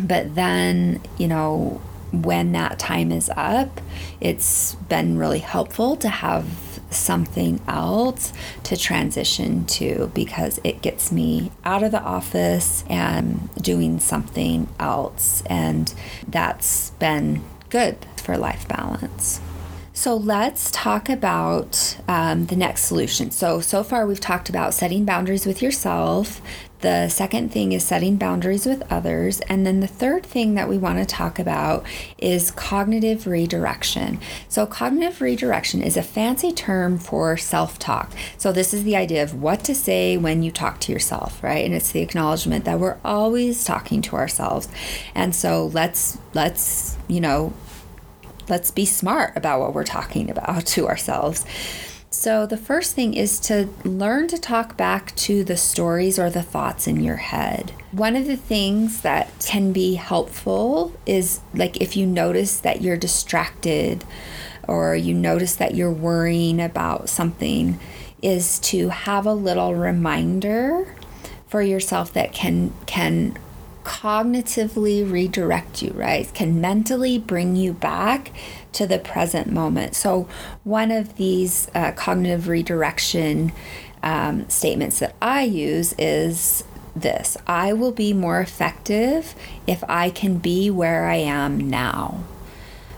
But 0.00 0.34
then, 0.34 1.00
you 1.18 1.28
know, 1.28 1.80
when 2.12 2.52
that 2.52 2.78
time 2.78 3.10
is 3.12 3.30
up, 3.36 3.80
it's 4.20 4.74
been 4.74 5.18
really 5.18 5.40
helpful 5.40 5.96
to 5.96 6.08
have 6.08 6.46
something 6.94 7.60
else 7.68 8.32
to 8.64 8.76
transition 8.76 9.64
to 9.66 10.10
because 10.14 10.60
it 10.64 10.82
gets 10.82 11.12
me 11.12 11.50
out 11.64 11.82
of 11.82 11.90
the 11.90 12.02
office 12.02 12.84
and 12.88 13.48
doing 13.56 14.00
something 14.00 14.68
else. 14.78 15.42
And 15.46 15.92
that's 16.28 16.90
been 16.90 17.42
good 17.70 17.96
for 18.16 18.36
life 18.36 18.66
balance. 18.68 19.40
So 19.96 20.16
let's 20.16 20.72
talk 20.72 21.08
about 21.08 21.96
um, 22.08 22.46
the 22.46 22.56
next 22.56 22.82
solution. 22.82 23.30
So, 23.30 23.60
so 23.60 23.84
far 23.84 24.06
we've 24.06 24.20
talked 24.20 24.48
about 24.48 24.74
setting 24.74 25.04
boundaries 25.04 25.46
with 25.46 25.62
yourself. 25.62 26.42
The 26.84 27.08
second 27.08 27.50
thing 27.50 27.72
is 27.72 27.82
setting 27.82 28.16
boundaries 28.16 28.66
with 28.66 28.82
others. 28.92 29.40
And 29.48 29.64
then 29.64 29.80
the 29.80 29.86
third 29.86 30.22
thing 30.22 30.52
that 30.52 30.68
we 30.68 30.76
want 30.76 30.98
to 30.98 31.06
talk 31.06 31.38
about 31.38 31.86
is 32.18 32.50
cognitive 32.50 33.26
redirection. 33.26 34.20
So, 34.50 34.66
cognitive 34.66 35.22
redirection 35.22 35.80
is 35.80 35.96
a 35.96 36.02
fancy 36.02 36.52
term 36.52 36.98
for 36.98 37.38
self 37.38 37.78
talk. 37.78 38.12
So, 38.36 38.52
this 38.52 38.74
is 38.74 38.84
the 38.84 38.96
idea 38.96 39.22
of 39.22 39.40
what 39.40 39.64
to 39.64 39.74
say 39.74 40.18
when 40.18 40.42
you 40.42 40.50
talk 40.50 40.78
to 40.80 40.92
yourself, 40.92 41.42
right? 41.42 41.64
And 41.64 41.72
it's 41.72 41.90
the 41.90 42.02
acknowledgement 42.02 42.66
that 42.66 42.78
we're 42.78 42.98
always 43.02 43.64
talking 43.64 44.02
to 44.02 44.16
ourselves. 44.16 44.68
And 45.14 45.34
so, 45.34 45.68
let's, 45.68 46.18
let's, 46.34 46.98
you 47.08 47.22
know, 47.22 47.54
let's 48.50 48.70
be 48.70 48.84
smart 48.84 49.34
about 49.38 49.58
what 49.58 49.72
we're 49.72 49.84
talking 49.84 50.28
about 50.28 50.66
to 50.74 50.86
ourselves. 50.86 51.46
So, 52.24 52.46
the 52.46 52.56
first 52.56 52.94
thing 52.94 53.12
is 53.12 53.38
to 53.40 53.68
learn 53.84 54.28
to 54.28 54.38
talk 54.38 54.78
back 54.78 55.14
to 55.16 55.44
the 55.44 55.58
stories 55.58 56.18
or 56.18 56.30
the 56.30 56.42
thoughts 56.42 56.86
in 56.86 57.04
your 57.04 57.16
head. 57.16 57.72
One 57.92 58.16
of 58.16 58.26
the 58.26 58.38
things 58.38 59.02
that 59.02 59.28
can 59.44 59.74
be 59.74 59.96
helpful 59.96 60.94
is 61.04 61.40
like 61.52 61.82
if 61.82 61.98
you 61.98 62.06
notice 62.06 62.60
that 62.60 62.80
you're 62.80 62.96
distracted 62.96 64.06
or 64.66 64.96
you 64.96 65.12
notice 65.12 65.56
that 65.56 65.74
you're 65.74 65.92
worrying 65.92 66.62
about 66.62 67.10
something, 67.10 67.78
is 68.22 68.58
to 68.60 68.88
have 68.88 69.26
a 69.26 69.34
little 69.34 69.74
reminder 69.74 70.96
for 71.46 71.60
yourself 71.60 72.14
that 72.14 72.32
can 72.32 72.72
can 72.86 73.36
cognitively 73.84 75.08
redirect 75.08 75.82
you, 75.82 75.90
right? 75.92 76.32
Can 76.34 76.60
mentally 76.60 77.18
bring 77.18 77.54
you 77.54 77.72
back 77.72 78.32
to 78.72 78.86
the 78.86 78.98
present 78.98 79.52
moment. 79.52 79.94
So, 79.94 80.26
one 80.64 80.90
of 80.90 81.16
these 81.16 81.68
uh, 81.74 81.92
cognitive 81.92 82.48
redirection 82.48 83.52
um, 84.02 84.48
statements 84.48 84.98
that 84.98 85.14
I 85.22 85.42
use 85.42 85.94
is 85.98 86.64
this 86.96 87.36
I 87.46 87.72
will 87.72 87.92
be 87.92 88.12
more 88.12 88.40
effective 88.40 89.34
if 89.66 89.82
I 89.88 90.10
can 90.10 90.38
be 90.38 90.70
where 90.70 91.06
I 91.06 91.16
am 91.16 91.68
now, 91.70 92.24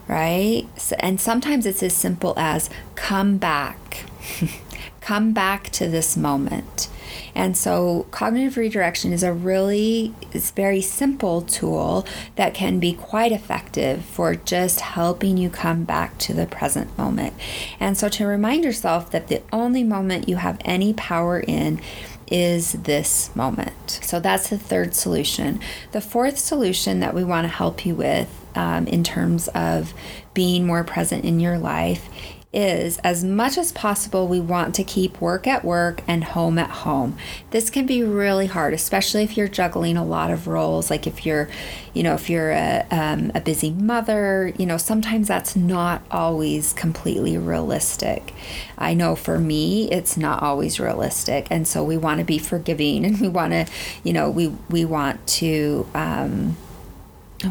right? 0.07 0.66
So, 0.77 0.96
and 1.01 1.20
sometimes 1.20 1.66
it's 1.66 1.83
as 1.83 1.94
simple 1.94 2.35
as 2.37 2.70
come 2.94 3.38
back, 3.38 4.05
come 5.01 5.33
back 5.33 5.70
to 5.70 5.88
this 5.88 6.16
moment. 6.16 6.88
And 7.37 7.55
so 7.55 8.07
cognitive 8.11 8.57
redirection 8.57 9.12
is 9.12 9.22
a 9.22 9.33
really 9.33 10.14
it's 10.33 10.51
very 10.51 10.81
simple 10.81 11.42
tool 11.42 12.07
that 12.37 12.55
can 12.55 12.81
be 12.81 12.94
quite 12.94 13.31
effective 13.31 14.05
for 14.05 14.35
just 14.35 14.81
helping 14.81 15.37
you 15.37 15.51
come 15.51 15.85
back 15.85 16.16
to 16.18 16.33
the 16.33 16.46
present 16.46 16.96
moment. 16.96 17.35
And 17.79 17.96
so 17.96 18.09
to 18.09 18.27
remind 18.27 18.64
yourself 18.64 19.11
that 19.11 19.29
the 19.29 19.42
only 19.53 19.85
moment 19.85 20.31
you 20.31 20.37
have 20.37 20.59
any 20.64 20.94
power 20.94 21.38
in 21.38 21.81
is 22.27 22.72
this 22.72 23.35
moment. 23.37 24.01
So 24.03 24.18
that's 24.18 24.49
the 24.49 24.59
third 24.59 24.94
solution. 24.94 25.61
The 25.92 26.01
fourth 26.01 26.38
solution 26.38 27.01
that 27.01 27.14
we 27.14 27.22
want 27.22 27.44
to 27.44 27.49
help 27.49 27.85
you 27.85 27.94
with 27.94 28.29
um, 28.55 28.87
in 28.87 29.05
terms 29.05 29.49
of 29.49 29.92
being 30.33 30.66
more 30.66 30.85
present 30.85 31.25
in 31.25 31.38
your 31.38 31.59
life 31.59 32.09
is 32.57 32.97
as 33.05 33.23
much 33.23 33.59
as 33.59 33.71
possible, 33.71 34.27
we 34.27 34.40
want 34.40 34.75
to 34.75 34.83
keep 34.83 35.21
work 35.21 35.47
at 35.47 35.62
work 35.62 36.03
and 36.09 36.25
home 36.25 36.59
at 36.59 36.71
home. 36.71 37.16
This 37.51 37.69
can 37.69 37.85
be 37.85 38.03
really 38.03 38.47
hard, 38.47 38.73
especially 38.73 39.23
if 39.23 39.37
you're 39.37 39.47
juggling 39.47 39.99
a 39.99 40.05
lot 40.05 40.31
of 40.31 40.47
roles. 40.47 40.90
Like 40.90 41.07
if 41.07 41.27
you're, 41.27 41.51
you 41.92 42.03
know, 42.03 42.14
if 42.14 42.31
you're 42.31 42.53
a, 42.53 42.87
um, 42.90 43.31
a 43.35 43.42
busy 43.42 43.71
mother, 43.71 44.55
you 44.57 44.64
know, 44.64 44.79
sometimes 44.79 45.29
that's 45.29 45.55
not 45.55 46.01
always 46.11 46.73
completely 46.73 47.37
realistic. 47.37 48.33
I 48.79 48.95
know 48.95 49.16
for 49.16 49.38
me, 49.38 49.90
it's 49.90 50.16
not 50.16 50.42
always 50.42 50.81
realistic. 50.81 51.49
And 51.51 51.69
so 51.69 51.85
we 51.85 51.99
want 51.99 52.21
to 52.21 52.25
be 52.25 52.38
forgiving 52.38 53.05
and 53.05 53.21
we 53.21 53.29
want 53.29 53.53
to, 53.53 53.66
you 54.03 54.14
know, 54.14 54.31
we, 54.31 54.49
we 54.71 54.87
want 54.87 55.27
to, 55.27 55.87
um, 55.95 56.57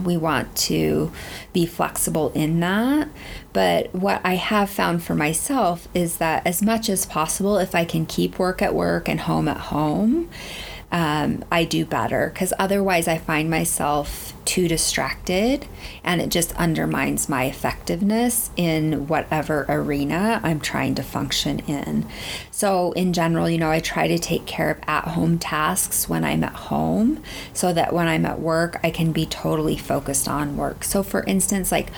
we 0.04 0.18
want 0.18 0.56
to 0.56 1.12
be 1.54 1.66
flexible 1.66 2.32
in 2.34 2.60
that. 2.60 3.10
But 3.54 3.94
what 3.94 4.22
I 4.24 4.36
have 4.36 4.70
found 4.70 5.04
for 5.04 5.16
myself 5.16 5.88
is 5.94 6.18
that 6.18 6.46
as 6.46 6.62
much 6.62 6.90
as 6.90 7.06
possible, 7.06 7.58
if 7.58 7.74
I 7.74 7.86
can 7.86 8.06
keep 8.06 8.38
work 8.38 8.62
at 8.62 8.76
work 8.76 9.08
and 9.08 9.22
home 9.22 9.48
at 9.48 9.58
home, 9.58 10.30
um, 10.96 11.44
I 11.52 11.66
do 11.66 11.86
better 11.86 12.30
because 12.34 12.54
otherwise 12.58 13.06
I 13.06 13.18
find 13.18 13.50
myself 13.50 14.32
too 14.46 14.70
distracted 14.70 15.68
and 16.06 16.22
it 16.22 16.30
just 16.30 16.56
undermines 16.56 17.28
my 17.28 17.44
effectiveness 17.48 18.50
in 18.56 19.06
whatever 19.08 19.66
arena 19.68 20.40
I'm 20.42 20.62
trying 20.62 20.96
to 20.96 21.04
function 21.04 21.60
in. 21.68 22.08
So, 22.50 22.94
in 22.94 23.12
general, 23.12 23.50
you 23.50 23.58
know, 23.58 23.72
I 23.72 23.82
try 23.82 24.08
to 24.08 24.18
take 24.18 24.46
care 24.46 24.72
of 24.72 24.78
at 24.88 25.10
home 25.10 25.38
tasks 25.38 26.08
when 26.08 26.24
I'm 26.24 26.46
at 26.46 26.54
home 26.54 27.22
so 27.52 27.74
that 27.74 27.92
when 27.92 28.08
I'm 28.08 28.26
at 28.26 28.40
work, 28.40 28.80
I 28.82 28.90
can 28.90 29.12
be 29.12 29.26
totally 29.26 29.76
focused 29.76 30.30
on 30.30 30.56
work. 30.56 30.86
So, 30.86 31.04
for 31.04 31.26
instance, 31.26 31.74
like 31.74 31.90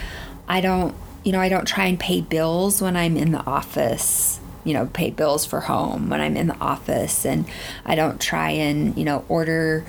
I 0.47 0.59
don't, 0.59 0.95
you 1.23 1.31
know, 1.33 1.39
I 1.39 1.49
don't 1.49 1.67
try 1.67 1.85
and 1.85 1.99
pay 1.99 2.21
bills 2.21 2.81
when 2.81 2.97
I'm 2.97 3.15
in 3.15 3.31
the 3.31 3.45
office 3.45 4.39
you 4.67 4.73
know, 4.73 4.87
pay 4.87 5.09
bills 5.09 5.45
for 5.45 5.61
home 5.61 6.09
when 6.09 6.19
I'm 6.19 6.35
in 6.35 6.47
the 6.47 6.57
office 6.59 7.25
and 7.25 7.45
I 7.85 7.95
don't 7.95 8.19
try 8.19 8.49
and, 8.51 8.97
you 8.97 9.05
know, 9.05 9.23
order 9.29 9.85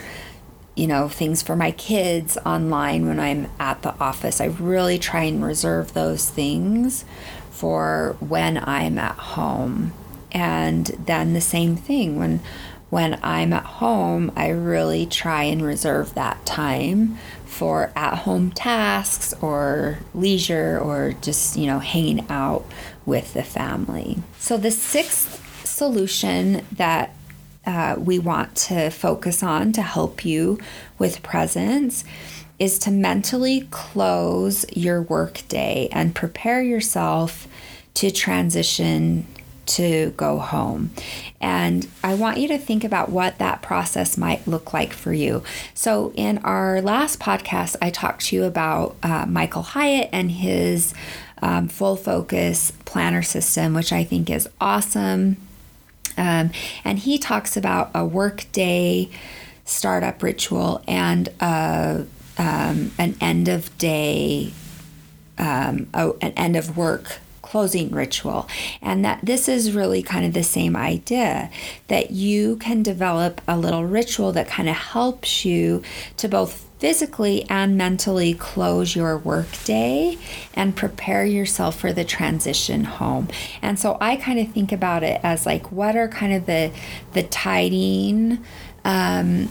you 0.76 0.86
know, 0.86 1.08
things 1.08 1.42
for 1.42 1.56
my 1.56 1.72
kids 1.72 2.38
online 2.46 3.08
when 3.08 3.18
I'm 3.18 3.50
at 3.58 3.82
the 3.82 3.98
office. 3.98 4.40
I 4.40 4.44
really 4.44 4.96
try 4.96 5.24
and 5.24 5.44
reserve 5.44 5.92
those 5.92 6.30
things 6.30 7.04
for 7.50 8.16
when 8.20 8.56
I'm 8.58 8.96
at 8.96 9.16
home. 9.16 9.92
And 10.30 10.86
then 10.86 11.32
the 11.32 11.40
same 11.40 11.74
thing 11.74 12.16
when 12.16 12.40
when 12.90 13.18
I'm 13.22 13.52
at 13.52 13.64
home, 13.64 14.32
I 14.34 14.48
really 14.48 15.04
try 15.04 15.42
and 15.42 15.62
reserve 15.62 16.14
that 16.14 16.46
time 16.46 17.18
for 17.48 17.90
at 17.96 18.18
home 18.18 18.50
tasks 18.50 19.34
or 19.40 19.98
leisure 20.14 20.78
or 20.78 21.14
just, 21.22 21.56
you 21.56 21.66
know, 21.66 21.78
hanging 21.78 22.24
out 22.30 22.64
with 23.06 23.32
the 23.34 23.42
family. 23.42 24.18
So, 24.38 24.56
the 24.56 24.70
sixth 24.70 25.66
solution 25.66 26.64
that 26.72 27.14
uh, 27.66 27.96
we 27.98 28.18
want 28.18 28.54
to 28.54 28.90
focus 28.90 29.42
on 29.42 29.72
to 29.72 29.82
help 29.82 30.24
you 30.24 30.58
with 30.98 31.22
presence 31.22 32.04
is 32.58 32.78
to 32.80 32.90
mentally 32.90 33.66
close 33.70 34.64
your 34.76 35.02
workday 35.02 35.88
and 35.92 36.14
prepare 36.14 36.62
yourself 36.62 37.46
to 37.94 38.10
transition 38.10 39.26
to 39.68 40.10
go 40.16 40.38
home. 40.38 40.90
And 41.40 41.86
I 42.02 42.14
want 42.14 42.38
you 42.38 42.48
to 42.48 42.58
think 42.58 42.84
about 42.84 43.10
what 43.10 43.38
that 43.38 43.62
process 43.62 44.16
might 44.16 44.46
look 44.46 44.72
like 44.72 44.92
for 44.92 45.12
you. 45.12 45.42
So, 45.74 46.12
in 46.16 46.38
our 46.38 46.80
last 46.82 47.20
podcast, 47.20 47.76
I 47.80 47.90
talked 47.90 48.26
to 48.26 48.36
you 48.36 48.44
about 48.44 48.96
uh, 49.02 49.26
Michael 49.26 49.62
Hyatt 49.62 50.08
and 50.12 50.30
his 50.30 50.94
um, 51.40 51.68
full 51.68 51.96
focus 51.96 52.72
planner 52.84 53.22
system, 53.22 53.74
which 53.74 53.92
I 53.92 54.04
think 54.04 54.30
is 54.30 54.48
awesome. 54.60 55.36
Um, 56.16 56.50
and 56.84 56.98
he 56.98 57.18
talks 57.18 57.56
about 57.56 57.90
a 57.94 58.04
workday 58.04 59.08
startup 59.64 60.22
ritual 60.22 60.82
and 60.88 61.28
a, 61.40 62.06
um, 62.38 62.90
an 62.98 63.14
end 63.20 63.48
of 63.48 63.76
day, 63.78 64.52
um, 65.38 65.88
oh, 65.94 66.16
an 66.20 66.32
end 66.32 66.56
of 66.56 66.76
work 66.76 67.18
closing 67.50 67.90
ritual. 67.90 68.46
And 68.82 69.04
that 69.04 69.20
this 69.22 69.48
is 69.48 69.72
really 69.72 70.02
kind 70.02 70.26
of 70.26 70.34
the 70.34 70.42
same 70.42 70.76
idea 70.76 71.50
that 71.88 72.10
you 72.10 72.56
can 72.56 72.82
develop 72.82 73.40
a 73.48 73.58
little 73.58 73.84
ritual 73.84 74.32
that 74.32 74.48
kind 74.48 74.68
of 74.68 74.76
helps 74.76 75.44
you 75.44 75.82
to 76.18 76.28
both 76.28 76.66
physically 76.78 77.44
and 77.48 77.76
mentally 77.76 78.34
close 78.34 78.94
your 78.94 79.18
workday 79.18 80.16
and 80.54 80.76
prepare 80.76 81.24
yourself 81.24 81.78
for 81.80 81.92
the 81.92 82.04
transition 82.04 82.84
home. 82.84 83.28
And 83.62 83.78
so 83.78 83.96
I 84.00 84.16
kind 84.16 84.38
of 84.38 84.52
think 84.52 84.70
about 84.70 85.02
it 85.02 85.20
as 85.24 85.46
like 85.46 85.72
what 85.72 85.96
are 85.96 86.08
kind 86.08 86.34
of 86.34 86.46
the 86.46 86.70
the 87.14 87.22
tidying 87.24 88.44
um, 88.84 89.48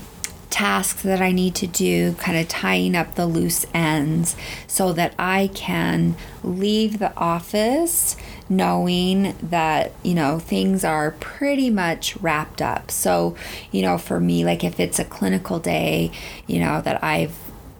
tasks 0.57 1.03
that 1.03 1.21
I 1.21 1.31
need 1.31 1.53
to 1.53 1.67
do, 1.67 2.13
kind 2.13 2.35
of 2.35 2.47
tying 2.47 2.95
up 2.95 3.13
the 3.13 3.27
loose 3.27 3.63
ends 3.75 4.35
so 4.65 4.91
that 4.93 5.13
I 5.19 5.51
can 5.53 6.15
leave 6.43 6.97
the 6.97 7.15
office 7.15 8.17
knowing 8.49 9.35
that, 9.39 9.91
you 10.01 10.15
know, 10.15 10.39
things 10.39 10.83
are 10.83 11.11
pretty 11.19 11.69
much 11.69 12.17
wrapped 12.17 12.59
up. 12.59 12.89
So, 12.89 13.35
you 13.71 13.83
know, 13.83 13.99
for 13.99 14.19
me, 14.19 14.43
like 14.43 14.63
if 14.63 14.79
it's 14.79 14.97
a 14.97 15.05
clinical 15.05 15.59
day, 15.59 16.09
you 16.47 16.59
know, 16.59 16.81
that 16.81 17.03
I've 17.03 17.37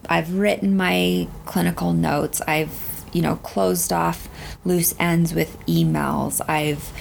I've 0.08 0.34
written 0.34 0.76
my 0.76 1.26
clinical 1.46 1.92
notes, 1.92 2.40
I've, 2.42 3.04
you 3.12 3.22
know, 3.22 3.36
closed 3.36 3.92
off 3.92 4.28
loose 4.64 4.94
ends 5.00 5.34
with 5.34 5.58
emails, 5.66 6.40
I've, 6.48 6.92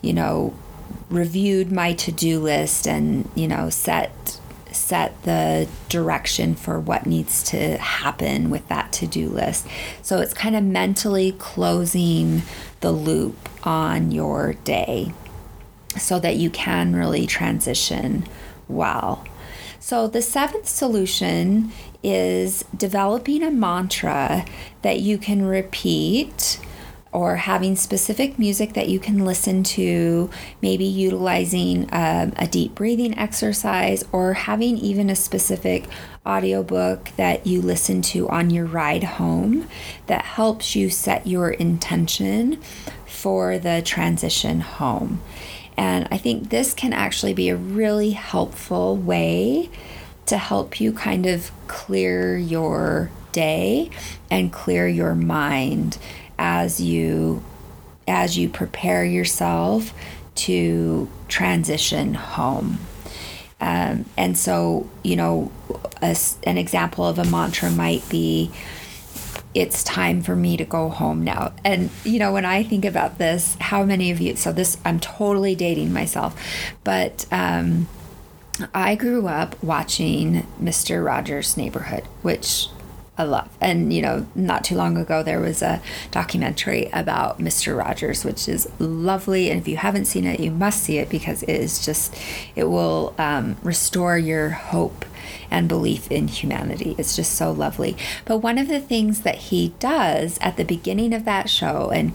you 0.00 0.12
know, 0.12 0.54
reviewed 1.10 1.72
my 1.72 1.92
to-do 1.92 2.38
list 2.38 2.86
and, 2.86 3.28
you 3.34 3.48
know, 3.48 3.68
set 3.68 4.38
set 4.84 5.22
the 5.22 5.66
direction 5.88 6.54
for 6.54 6.78
what 6.78 7.06
needs 7.06 7.42
to 7.42 7.78
happen 7.78 8.50
with 8.50 8.68
that 8.68 8.92
to 8.92 9.06
do 9.06 9.28
list. 9.28 9.66
So 10.02 10.18
it's 10.18 10.34
kind 10.34 10.54
of 10.54 10.62
mentally 10.62 11.32
closing 11.38 12.42
the 12.80 12.92
loop 12.92 13.48
on 13.66 14.10
your 14.10 14.52
day 14.64 15.12
so 15.98 16.18
that 16.18 16.36
you 16.36 16.50
can 16.50 16.94
really 16.94 17.26
transition 17.26 18.26
well. 18.68 19.24
So, 19.80 20.06
the 20.06 20.22
seventh 20.22 20.66
solution 20.66 21.70
is 22.02 22.64
developing 22.74 23.42
a 23.42 23.50
mantra 23.50 24.46
that 24.80 25.00
you 25.00 25.18
can 25.18 25.44
repeat 25.44 26.58
or 27.14 27.36
having 27.36 27.76
specific 27.76 28.40
music 28.40 28.72
that 28.72 28.88
you 28.88 28.98
can 28.98 29.24
listen 29.24 29.62
to, 29.62 30.28
maybe 30.60 30.84
utilizing 30.84 31.88
um, 31.92 32.32
a 32.36 32.46
deep 32.50 32.74
breathing 32.74 33.16
exercise, 33.16 34.04
or 34.10 34.32
having 34.32 34.76
even 34.76 35.08
a 35.08 35.14
specific 35.14 35.84
audiobook 36.26 37.10
that 37.16 37.46
you 37.46 37.62
listen 37.62 38.02
to 38.02 38.28
on 38.28 38.50
your 38.50 38.66
ride 38.66 39.04
home 39.04 39.68
that 40.08 40.24
helps 40.24 40.74
you 40.74 40.90
set 40.90 41.24
your 41.24 41.50
intention 41.50 42.60
for 43.06 43.58
the 43.58 43.80
transition 43.80 44.60
home. 44.60 45.22
And 45.76 46.08
I 46.10 46.18
think 46.18 46.50
this 46.50 46.74
can 46.74 46.92
actually 46.92 47.32
be 47.32 47.48
a 47.48 47.56
really 47.56 48.10
helpful 48.10 48.96
way 48.96 49.70
to 50.26 50.36
help 50.36 50.80
you 50.80 50.92
kind 50.92 51.26
of 51.26 51.52
clear 51.68 52.36
your 52.36 53.10
day 53.30 53.90
and 54.30 54.52
clear 54.52 54.88
your 54.88 55.14
mind 55.14 55.98
as 56.38 56.80
you 56.80 57.42
as 58.06 58.36
you 58.36 58.48
prepare 58.48 59.04
yourself 59.04 59.94
to 60.34 61.08
transition 61.28 62.14
home. 62.14 62.78
Um, 63.60 64.04
and 64.16 64.36
so, 64.36 64.88
you 65.02 65.16
know, 65.16 65.50
a, 66.02 66.16
an 66.42 66.58
example 66.58 67.06
of 67.06 67.18
a 67.18 67.24
mantra 67.24 67.70
might 67.70 68.06
be, 68.08 68.50
it's 69.54 69.82
time 69.84 70.22
for 70.22 70.36
me 70.36 70.56
to 70.56 70.64
go 70.64 70.88
home 70.90 71.24
now. 71.24 71.52
And, 71.64 71.88
you 72.04 72.18
know, 72.18 72.32
when 72.32 72.44
I 72.44 72.62
think 72.62 72.84
about 72.84 73.18
this, 73.18 73.56
how 73.60 73.84
many 73.84 74.10
of 74.10 74.20
you, 74.20 74.36
so 74.36 74.52
this, 74.52 74.76
I'm 74.84 75.00
totally 75.00 75.54
dating 75.54 75.92
myself, 75.92 76.38
but 76.82 77.26
um, 77.30 77.88
I 78.74 78.96
grew 78.96 79.28
up 79.28 79.62
watching 79.62 80.46
Mr. 80.60 81.04
Rogers' 81.04 81.56
Neighborhood, 81.56 82.04
which 82.22 82.68
I 83.16 83.22
love. 83.22 83.48
And, 83.60 83.92
you 83.92 84.02
know, 84.02 84.26
not 84.34 84.64
too 84.64 84.74
long 84.74 84.96
ago, 84.96 85.22
there 85.22 85.38
was 85.38 85.62
a 85.62 85.80
documentary 86.10 86.88
about 86.92 87.38
Mr. 87.38 87.78
Rogers, 87.78 88.24
which 88.24 88.48
is 88.48 88.68
lovely. 88.80 89.50
And 89.50 89.60
if 89.60 89.68
you 89.68 89.76
haven't 89.76 90.06
seen 90.06 90.24
it, 90.24 90.40
you 90.40 90.50
must 90.50 90.82
see 90.82 90.98
it 90.98 91.08
because 91.08 91.44
it 91.44 91.50
is 91.50 91.84
just, 91.84 92.16
it 92.56 92.64
will 92.64 93.14
um, 93.16 93.56
restore 93.62 94.18
your 94.18 94.50
hope 94.50 95.04
and 95.48 95.68
belief 95.68 96.10
in 96.10 96.26
humanity. 96.26 96.96
It's 96.98 97.14
just 97.14 97.36
so 97.36 97.52
lovely. 97.52 97.96
But 98.24 98.38
one 98.38 98.58
of 98.58 98.66
the 98.66 98.80
things 98.80 99.20
that 99.20 99.36
he 99.36 99.74
does 99.78 100.36
at 100.40 100.56
the 100.56 100.64
beginning 100.64 101.14
of 101.14 101.24
that 101.24 101.48
show, 101.48 101.90
and, 101.90 102.12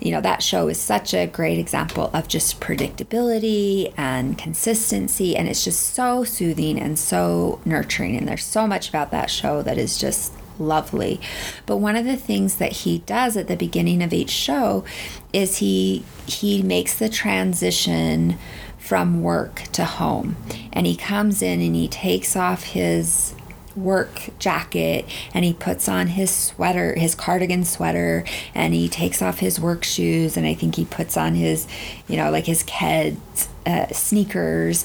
you 0.00 0.10
know, 0.10 0.20
that 0.20 0.42
show 0.42 0.68
is 0.68 0.78
such 0.78 1.14
a 1.14 1.26
great 1.26 1.58
example 1.58 2.10
of 2.12 2.28
just 2.28 2.60
predictability 2.60 3.94
and 3.96 4.36
consistency. 4.36 5.34
And 5.34 5.48
it's 5.48 5.64
just 5.64 5.94
so 5.94 6.24
soothing 6.24 6.78
and 6.78 6.98
so 6.98 7.58
nurturing. 7.64 8.18
And 8.18 8.28
there's 8.28 8.44
so 8.44 8.66
much 8.66 8.90
about 8.90 9.10
that 9.12 9.30
show 9.30 9.62
that 9.62 9.78
is 9.78 9.96
just 9.96 10.32
lovely. 10.58 11.20
But 11.66 11.78
one 11.78 11.96
of 11.96 12.04
the 12.04 12.16
things 12.16 12.56
that 12.56 12.72
he 12.72 12.98
does 13.00 13.36
at 13.36 13.48
the 13.48 13.56
beginning 13.56 14.02
of 14.02 14.12
each 14.12 14.30
show 14.30 14.84
is 15.32 15.58
he 15.58 16.04
he 16.26 16.62
makes 16.62 16.98
the 16.98 17.08
transition 17.08 18.38
from 18.78 19.22
work 19.22 19.62
to 19.72 19.84
home. 19.84 20.36
And 20.72 20.86
he 20.86 20.96
comes 20.96 21.40
in 21.40 21.60
and 21.60 21.74
he 21.74 21.88
takes 21.88 22.34
off 22.34 22.64
his 22.64 23.34
work 23.76 24.28
jacket 24.38 25.06
and 25.32 25.44
he 25.44 25.52
puts 25.52 25.88
on 25.88 26.08
his 26.08 26.30
sweater, 26.30 26.94
his 26.98 27.14
cardigan 27.14 27.64
sweater, 27.64 28.24
and 28.54 28.74
he 28.74 28.88
takes 28.88 29.22
off 29.22 29.38
his 29.38 29.58
work 29.58 29.84
shoes 29.84 30.36
and 30.36 30.46
I 30.46 30.54
think 30.54 30.74
he 30.74 30.84
puts 30.84 31.16
on 31.16 31.34
his, 31.34 31.66
you 32.08 32.16
know, 32.16 32.30
like 32.30 32.46
his 32.46 32.62
Keds 32.64 33.48
uh, 33.66 33.86
sneakers, 33.92 34.84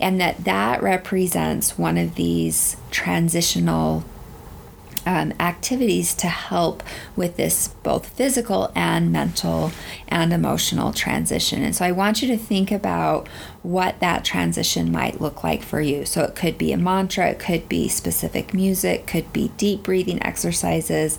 and 0.00 0.20
that 0.20 0.44
that 0.44 0.82
represents 0.82 1.78
one 1.78 1.96
of 1.96 2.16
these 2.16 2.76
transitional 2.90 4.04
um, 5.06 5.32
activities 5.38 6.14
to 6.14 6.26
help 6.26 6.82
with 7.14 7.36
this 7.36 7.68
both 7.68 8.08
physical 8.08 8.72
and 8.74 9.12
mental 9.12 9.70
and 10.08 10.32
emotional 10.32 10.92
transition. 10.92 11.62
And 11.62 11.74
so 11.74 11.84
I 11.84 11.92
want 11.92 12.20
you 12.20 12.28
to 12.28 12.36
think 12.36 12.72
about 12.72 13.28
what 13.62 14.00
that 14.00 14.24
transition 14.24 14.90
might 14.90 15.20
look 15.20 15.44
like 15.44 15.62
for 15.62 15.80
you. 15.80 16.04
So 16.04 16.22
it 16.22 16.34
could 16.34 16.58
be 16.58 16.72
a 16.72 16.76
mantra, 16.76 17.30
it 17.30 17.38
could 17.38 17.68
be 17.68 17.88
specific 17.88 18.52
music, 18.52 19.06
could 19.06 19.32
be 19.32 19.52
deep 19.56 19.84
breathing 19.84 20.22
exercises, 20.22 21.18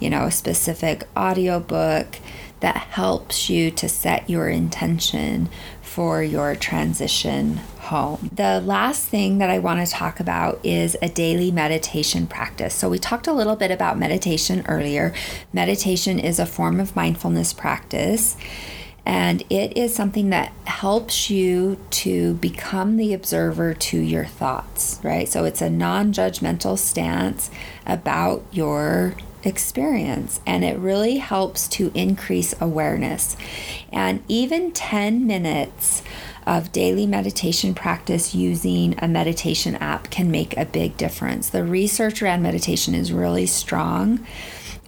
you 0.00 0.08
know, 0.08 0.24
a 0.24 0.30
specific 0.30 1.06
audio 1.14 1.60
book 1.60 2.18
that 2.60 2.76
helps 2.76 3.50
you 3.50 3.70
to 3.70 3.88
set 3.88 4.30
your 4.30 4.48
intention 4.48 5.48
for 5.96 6.22
your 6.22 6.54
transition 6.54 7.56
home. 7.78 8.28
The 8.30 8.60
last 8.60 9.08
thing 9.08 9.38
that 9.38 9.48
I 9.48 9.58
want 9.60 9.80
to 9.80 9.90
talk 9.90 10.20
about 10.20 10.60
is 10.62 10.94
a 11.00 11.08
daily 11.08 11.50
meditation 11.50 12.26
practice. 12.26 12.74
So, 12.74 12.90
we 12.90 12.98
talked 12.98 13.26
a 13.26 13.32
little 13.32 13.56
bit 13.56 13.70
about 13.70 13.98
meditation 13.98 14.62
earlier. 14.68 15.14
Meditation 15.54 16.18
is 16.18 16.38
a 16.38 16.44
form 16.44 16.80
of 16.80 16.94
mindfulness 16.94 17.54
practice. 17.54 18.36
And 19.06 19.42
it 19.48 19.74
is 19.74 19.94
something 19.94 20.28
that 20.28 20.52
helps 20.66 21.30
you 21.30 21.78
to 21.92 22.34
become 22.34 22.98
the 22.98 23.14
observer 23.14 23.72
to 23.72 23.98
your 23.98 24.26
thoughts, 24.26 25.00
right? 25.02 25.26
So 25.26 25.46
it's 25.46 25.62
a 25.62 25.70
non 25.70 26.12
judgmental 26.12 26.76
stance 26.76 27.50
about 27.86 28.44
your 28.52 29.14
experience 29.44 30.40
and 30.46 30.64
it 30.64 30.78
really 30.78 31.18
helps 31.18 31.68
to 31.68 31.90
increase 31.94 32.54
awareness. 32.60 33.36
And 33.92 34.22
even 34.28 34.72
10 34.72 35.26
minutes 35.26 36.02
of 36.46 36.70
daily 36.72 37.06
meditation 37.06 37.74
practice 37.74 38.34
using 38.34 38.94
a 38.98 39.08
meditation 39.08 39.74
app 39.76 40.10
can 40.10 40.30
make 40.30 40.56
a 40.56 40.64
big 40.64 40.96
difference. 40.96 41.50
The 41.50 41.64
research 41.64 42.22
around 42.22 42.42
meditation 42.42 42.94
is 42.94 43.12
really 43.12 43.46
strong. 43.46 44.24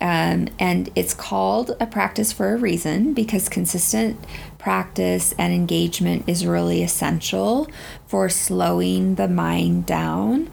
Um, 0.01 0.49
and 0.61 0.91
it's 0.95 1.13
called 1.13 1.77
a 1.81 1.87
practice 1.87 2.33
for 2.33 2.55
a 2.55 2.57
reason 2.57 3.15
because 3.15 3.49
consistent 3.49 4.17
practice 4.57 5.35
and 5.39 5.53
engagement 5.53 6.29
is 6.29 6.47
really 6.47 6.85
essential 6.85 7.69
for 8.07 8.29
slowing 8.29 9.17
the 9.17 9.27
mind 9.27 9.87
down 9.87 10.51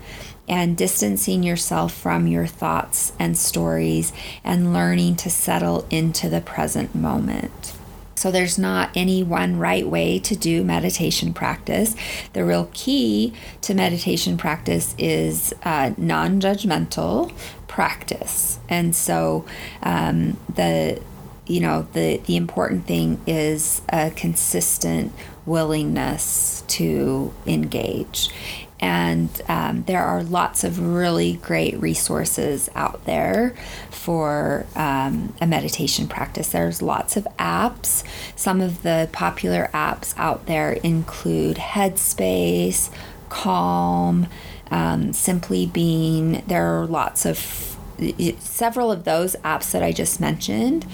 and 0.48 0.78
distancing 0.78 1.44
yourself 1.44 1.94
from 1.94 2.28
your 2.28 2.46
thoughts 2.46 3.14
and 3.20 3.38
stories 3.38 4.14
and 4.44 4.74
learning 4.74 5.16
to 5.18 5.30
settle 5.30 5.86
into 5.90 6.30
the 6.30 6.42
present 6.42 6.94
moment. 6.94 7.74
So, 8.18 8.32
there's 8.32 8.58
not 8.58 8.92
any 8.96 9.24
one 9.24 9.60
right 9.60 9.86
way 9.86 10.20
to 10.20 10.36
do 10.36 10.64
meditation 10.64 11.34
practice. 11.34 11.96
The 12.34 12.46
real 12.46 12.70
key 12.74 13.34
to 13.62 13.74
meditation 13.74 14.38
practice 14.38 14.96
is 14.98 15.54
uh, 15.64 15.92
non 15.98 16.40
judgmental 16.40 17.34
practice. 17.68 18.58
And 18.70 18.96
so, 18.96 19.46
um, 19.84 20.38
the 20.54 21.02
you 21.46 21.60
know 21.60 21.88
the 21.94 22.18
the 22.26 22.38
important 22.38 22.88
thing 22.88 23.22
is 23.28 23.82
a 23.90 24.12
consistent 24.12 25.12
willingness 25.46 26.64
to 26.68 27.34
engage 27.46 28.30
and 28.80 29.30
um, 29.48 29.84
there 29.84 30.04
are 30.04 30.22
lots 30.24 30.64
of 30.64 30.80
really 30.80 31.34
great 31.34 31.80
resources 31.80 32.70
out 32.76 33.06
there 33.06 33.56
for 33.90 34.66
um, 34.76 35.34
a 35.40 35.48
meditation 35.48 36.08
practice. 36.08 36.50
There's 36.50 36.82
lots 36.82 37.16
of 37.16 37.26
apps. 37.40 38.04
Some 38.36 38.60
of 38.62 38.84
the 38.84 39.10
popular 39.12 39.70
apps 39.74 40.14
out 40.18 40.46
there 40.46 40.74
include 40.74 41.58
Headspace, 41.58 42.90
Calm, 43.30 44.28
um, 44.70 45.14
Simply 45.14 45.66
Being. 45.66 46.44
There 46.48 46.82
are 46.82 46.86
lots 46.86 47.26
of 47.26 47.78
several 48.40 48.92
of 48.92 49.06
those 49.06 49.36
apps 49.38 49.72
that 49.72 49.82
I 49.84 49.94
just 49.94 50.20
mentioned 50.20 50.86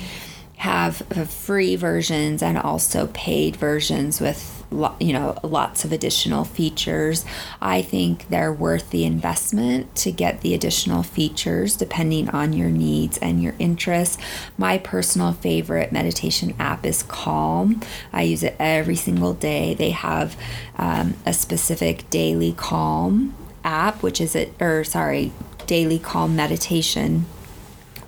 have 0.58 0.98
free 1.28 1.76
versions 1.76 2.44
and 2.44 2.56
also 2.56 3.08
paid 3.14 3.56
versions 3.56 4.22
with 4.22 4.61
you 5.00 5.14
know 5.14 5.38
lots 5.44 5.84
of 5.86 5.92
additional 5.92 6.46
features. 6.46 7.26
I 7.62 7.82
think 7.82 8.30
they're 8.30 8.54
worth 8.54 8.90
the 8.90 9.06
investment 9.06 9.96
to 9.98 10.12
get 10.12 10.42
the 10.42 10.54
additional 10.54 11.04
features 11.04 11.76
depending 11.76 12.30
on 12.30 12.54
your 12.54 12.70
needs 12.70 13.18
and 13.18 13.42
your 13.42 13.56
interests. 13.60 14.18
My 14.58 14.78
personal 14.78 15.34
favorite 15.34 15.92
meditation 15.92 16.56
app 16.60 16.86
is 16.86 17.04
calm. 17.04 17.82
I 18.14 18.24
use 18.24 18.44
it 18.44 18.56
every 18.60 18.96
single 18.96 19.34
day. 19.34 19.74
They 19.74 19.92
have 19.92 20.38
um, 20.78 21.16
a 21.26 21.34
specific 21.34 22.10
daily 22.10 22.54
calm 22.54 23.36
app 23.64 24.02
which 24.02 24.20
is 24.20 24.36
it 24.36 24.54
or 24.60 24.84
sorry 24.84 25.32
daily 25.68 26.00
calm 26.00 26.36
meditation 26.36 27.26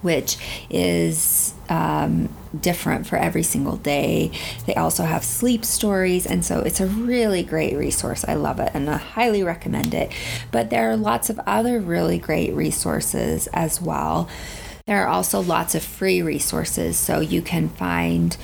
which 0.04 0.38
is 0.70 1.54
um, 1.70 2.30
different 2.60 3.08
for 3.08 3.16
every 3.16 3.44
single 3.44 3.78
day. 3.78 4.32
They 4.68 4.76
also 4.76 5.04
have 5.04 5.24
sleep 5.24 5.66
stories, 5.66 6.26
and 6.26 6.46
so 6.46 6.60
it's 6.60 6.80
a 6.80 6.88
really 6.88 7.42
great 7.42 7.76
resource. 7.76 8.24
I 8.28 8.36
love 8.36 8.60
it 8.60 8.72
and 8.74 8.90
I 8.90 8.98
highly 8.98 9.44
recommend 9.44 9.94
it. 9.94 10.12
But 10.52 10.70
there 10.70 10.90
are 10.92 10.98
lots 10.98 11.30
of 11.30 11.40
other 11.48 11.80
really 11.80 12.20
great 12.20 12.54
resources 12.54 13.48
as 13.48 13.82
well. 13.82 14.30
There 14.86 15.04
are 15.04 15.08
also 15.08 15.42
lots 15.42 15.76
of 15.76 15.84
free 15.84 16.22
resources, 16.22 16.98
so 16.98 17.22
you 17.22 17.42
can 17.42 17.70
find 17.70 18.36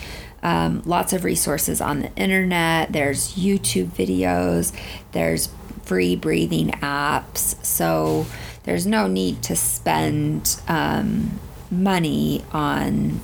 um, 0.41 0.81
lots 0.85 1.11
of 1.11 1.25
resources 1.25 1.81
on 1.81 1.99
the 1.99 2.15
internet. 2.15 2.93
There's 2.93 3.35
YouTube 3.35 3.87
videos, 3.87 4.73
there's 5.11 5.49
free 5.83 6.15
breathing 6.15 6.69
apps. 6.69 7.63
So 7.65 8.25
there's 8.63 8.85
no 8.85 9.07
need 9.07 9.41
to 9.43 9.55
spend 9.55 10.61
um, 10.67 11.39
money 11.71 12.43
on 12.51 13.21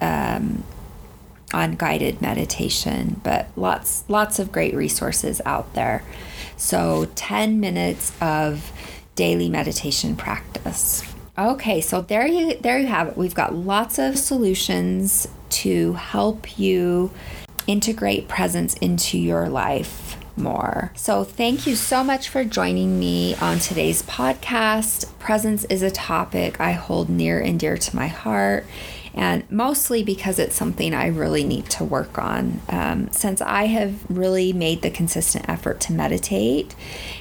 um, 0.00 0.64
on 1.52 1.76
guided 1.76 2.20
meditation, 2.20 3.20
but 3.22 3.48
lots 3.56 4.04
lots 4.08 4.38
of 4.38 4.52
great 4.52 4.74
resources 4.74 5.40
out 5.44 5.72
there. 5.74 6.02
So 6.56 7.08
10 7.14 7.60
minutes 7.60 8.12
of 8.20 8.72
daily 9.14 9.48
meditation 9.48 10.16
practice. 10.16 11.02
Okay, 11.38 11.80
so 11.80 12.02
there 12.02 12.26
you 12.26 12.56
there 12.58 12.78
you 12.78 12.86
have 12.86 13.08
it. 13.08 13.16
We've 13.16 13.34
got 13.34 13.54
lots 13.54 13.98
of 13.98 14.18
solutions 14.18 15.28
to 15.48 15.94
help 15.94 16.58
you 16.58 17.10
integrate 17.66 18.28
presence 18.28 18.74
into 18.74 19.18
your 19.18 19.48
life 19.48 20.16
more. 20.36 20.92
So, 20.94 21.24
thank 21.24 21.66
you 21.66 21.76
so 21.76 22.04
much 22.04 22.28
for 22.28 22.44
joining 22.44 22.98
me 22.98 23.34
on 23.36 23.58
today's 23.58 24.02
podcast. 24.02 25.06
Presence 25.18 25.64
is 25.64 25.82
a 25.82 25.90
topic 25.90 26.60
I 26.60 26.72
hold 26.72 27.08
near 27.08 27.40
and 27.40 27.58
dear 27.58 27.76
to 27.76 27.96
my 27.96 28.06
heart 28.06 28.66
and 29.16 29.50
mostly 29.50 30.04
because 30.04 30.38
it's 30.38 30.54
something 30.54 30.92
I 30.92 31.06
really 31.06 31.42
need 31.42 31.70
to 31.70 31.84
work 31.84 32.18
on. 32.18 32.60
Um, 32.68 33.10
since 33.12 33.40
I 33.40 33.64
have 33.64 34.08
really 34.10 34.52
made 34.52 34.82
the 34.82 34.90
consistent 34.90 35.48
effort 35.48 35.80
to 35.80 35.94
meditate 35.94 36.74